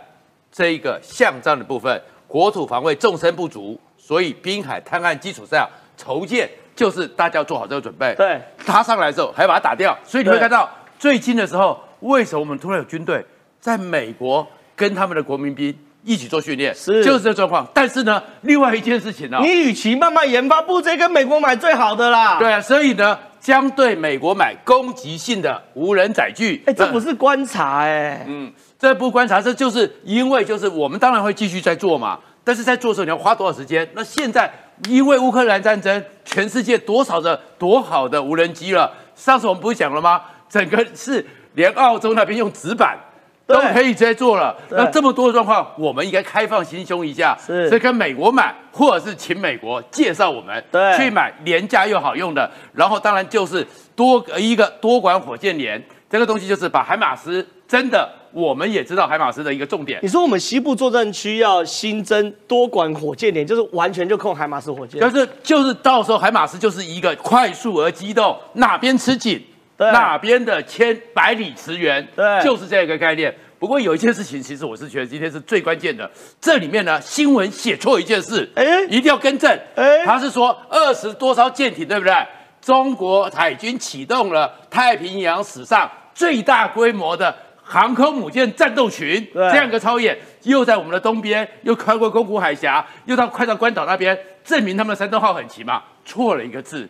[0.52, 8.14] 这一个项战的部分，国土防卫纵深不足，所以滨海探案基础上筹建，就是大家要做好这个准备。
[8.16, 13.24] 对，他上来的时候还要把它打掉，所以你会看到最近的时候，为什么我们突然有军队
[13.60, 14.46] 在美国
[14.76, 17.66] 跟他们的国民兵一起做训练，是就是这个状况。
[17.72, 22.38] 但是呢，另外一件事情呢、你与其慢慢研发，不如直接跟美国买最好的啦。
[22.38, 26.62] 对，啊，所以呢，将对美国买攻击性的无人载具。
[26.66, 33.88] 哎，这不是是观察哎，嗯，这不观察，这就是因为就是我们当然会继续在做嘛，但是在做的时候你要花多少时间？
[33.94, 34.52] 那现在
[34.88, 38.92] 因为乌克兰战争，全世界多少的多好的无人机了？
[39.14, 40.20] 上次我们不是讲了吗？
[40.50, 41.24] 整个是
[41.54, 42.98] 连澳洲那边用纸板。
[43.46, 47.78] 都可以直接做了，那这么多的状况，我们应该开放心胸一下，是。
[47.78, 50.96] 跟美国买，或者是请美国介绍我们，对。
[50.96, 55.82] 去买廉价又好用的，然后当然就是多呃一个多管火箭连。
[56.10, 59.98] 这个东西，就是把海马斯真的，我们也知道海马斯的一个重点。
[60.00, 65.00] 你，说我们西部作战区要新增多管火箭连，就是完全就控海马斯火箭。
[65.00, 69.44] 但是就是到时候海马斯就是一个快速而机动，哪边吃紧，对
[69.78, 73.34] 哪边的千百里驰援，对就是这个概念。
[73.58, 76.10] 不过有一件事情，其实我是觉得今天是最关键的。
[76.40, 79.50] 这里面呢，新闻写错一件事，哎一定要更正。
[79.74, 82.14] 哎他是说二十多艘舰艇，对不对？
[82.60, 95.82] 中国海军启动了太平洋史上最大规模的航空母舰战斗群，对这样一个操演，又在我们的东边，又穿过宫古海峡，又到快到关岛那边，证明他们的山东号很齐嘛？
[96.04, 96.88] 错了一个字，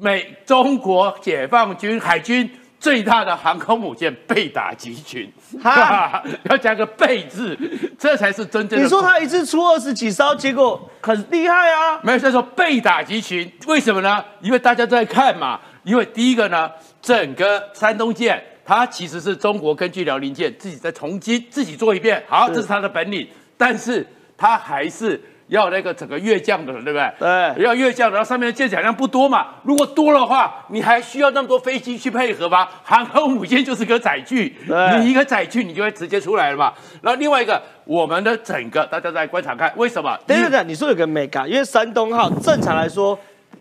[0.00, 5.30] 美中国解放军海军最大的航空母舰被打击群，
[5.62, 7.56] 哈 要加个“被”字，
[7.98, 8.82] 这才是真正的。
[8.82, 12.00] 你说他一次出二十几艘，结果很厉害啊！
[12.02, 14.24] 没有在说被打击群，为什么呢？
[14.40, 15.60] 因为大家都在看嘛。
[15.82, 24.06] 因为第一个呢，整个山东舰它其实是中国根据辽宁舰自己再重新自己做一遍，好，是这是它的本领，但是
[24.36, 25.20] 它还是
[25.50, 27.12] 要那个整个越降的，对不对？
[27.18, 29.48] 对要越降的，然后上面的舰载量不多嘛。
[29.64, 32.68] 如果多的话，你还需要那么多飞机去配合吗？
[32.84, 36.72] 航空母舰就是个载具，对你一个载具你就会直接出来了嘛。
[37.02, 40.16] 然后另外一个，我们的整个大家再观察看，为什么？
[40.26, 43.18] 等等等，你说有个美感，因为山东号正常来说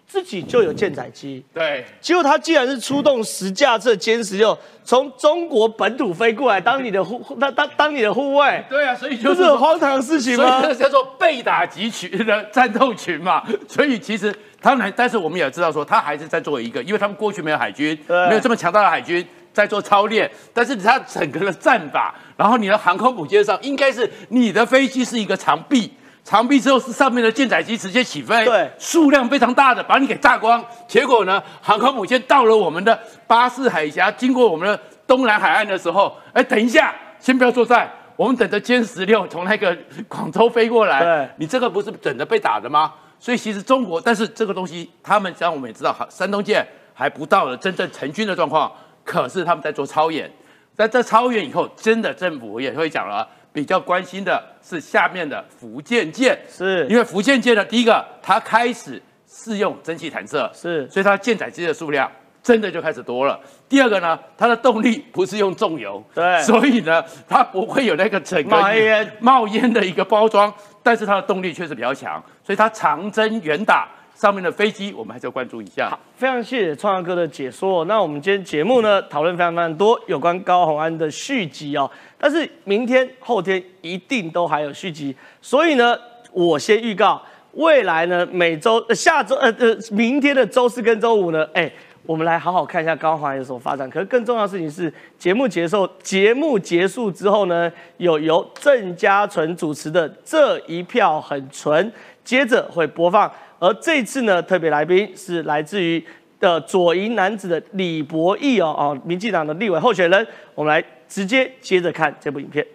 [0.09, 1.85] 自己就有舰载机，对。
[2.01, 10.67] 结果他既然是出动十架这歼十六，从中国本土飞过来当你的护 当当当你的护卫，对啊，所以就是很荒唐的事情吗所以这？
[10.69, 13.43] 个叫做被打击群的战斗群嘛。
[13.69, 25.91] 所以其实当然，但是我们也知道说，他还是在做一个，因为他们过去没有海军，没有这么强大的海军在做操练，但是他整个的战法，然后你的航空母舰上应该是你的飞机是一个长臂，
[26.29, 30.63] 长臂之后是上面的舰载机直接起飞，对数量非常大的把你给炸光。
[30.87, 39.75] 结果呢，航空母舰到了我们的巴士海峡，经过我们的东南海岸的时候，哎，等一下，先不要作战，我们等着歼十六从那个
[40.07, 41.27] 广州飞过来。
[41.37, 42.93] 你这个不是等着被打的吗？
[43.17, 46.63] 所以其实中国，但是这个东西，他们像我们也知道，山东舰
[46.93, 48.71] 还不到了真正成军的状况，
[49.03, 50.31] 可是他们在做操演，
[50.75, 53.27] 在这操演以后，真的政府也会讲了，
[53.59, 56.87] 比较关心的是下面的福建舰，是。
[56.87, 60.89] 因为福建舰呢，第一个它开始试用蒸汽弹射，是。
[60.89, 62.09] 所以它舰载机的数量
[62.41, 63.37] 真的就开始多了。
[63.67, 66.41] 第二个呢，它的动力不是用重油，对。
[66.43, 69.17] 所以呢，它不会有那个整个冒烟。
[69.19, 73.89] 冒烟的一个包装，但是它的动力确实比较强，所以它长征远打
[74.19, 75.89] 上面的飞机，我们还是要关注一下。
[75.89, 77.85] 好非常谢谢创阳哥的解说。
[77.85, 85.97] 那我们今天节目呢，讨论非常非常多有关高虹安的续集哦，但是明天、后天一定都还有续集，所以呢，
[86.33, 87.21] 我先预告，
[87.53, 91.71] 未来呢，每周、呃、下周、呃呃，明天的周四跟周五呢，哎。
[92.05, 93.87] 我们来好好看一下高虹安有什么发展。
[93.87, 101.85] 可是更重要的事情是，节目结束节目结束之后呢，有由郑家纯主持的《这一票很纯》，
[102.23, 103.31] 接着会播放。
[103.59, 106.03] 而这次呢，特别来宾是来自于
[106.39, 110.25] 的左营男子的李博义哦哦，民进党的立委候选人。
[110.55, 112.65] 我们来直接接着看这部影片。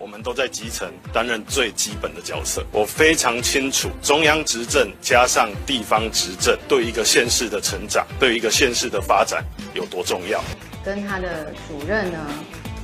[0.00, 2.64] 我们都在基层担任最基本的角色。
[2.72, 9.44] 我非常清楚，中央执政加上地方执政，对一个县市的成长，对一个县市的发展
[9.74, 10.40] 有多重要。
[10.84, 12.18] 跟他的主任呢，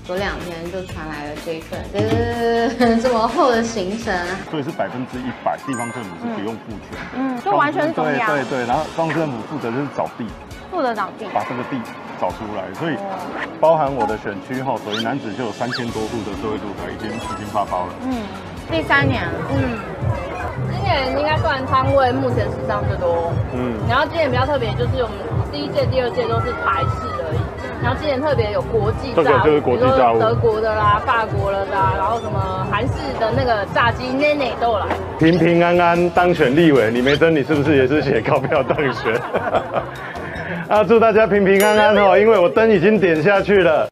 [0.05, 4.15] 昨两天就传来了这一份，呃，这么厚的行程，
[4.51, 7.17] 所以是百分之一百，地方政府是不用付钱的。
[7.17, 10.27] 嗯，就完全是中央，对对对，然后地方政府负责就是找地，
[10.71, 11.81] 负责找地，把这个地
[12.21, 12.97] 找出来，所以
[13.59, 17.95] 包含我的选区哈，所以男子就有三千多户的社会住宅已经已经发包了。
[18.05, 18.21] 嗯，
[18.71, 19.25] 第三年，
[19.57, 19.81] 嗯，
[20.69, 23.33] 今年应该算摊位目前史上最多。
[23.55, 25.17] 嗯，然后今年比较特别，就是我们
[25.51, 27.41] 第一届、第二届都是台式而已。
[27.83, 34.87] 然后今年特别有国际这个炸物，就是国际炸物德国的啦、法国的啦，然后什么韩式的那个炸鸡、内内都有来。
[35.19, 39.15] 平平安安当选立委，李梅珍，你是不是也是写高票当选？
[40.69, 43.87] 啊，祝大家平平安安哦，因为我灯已经点下去了。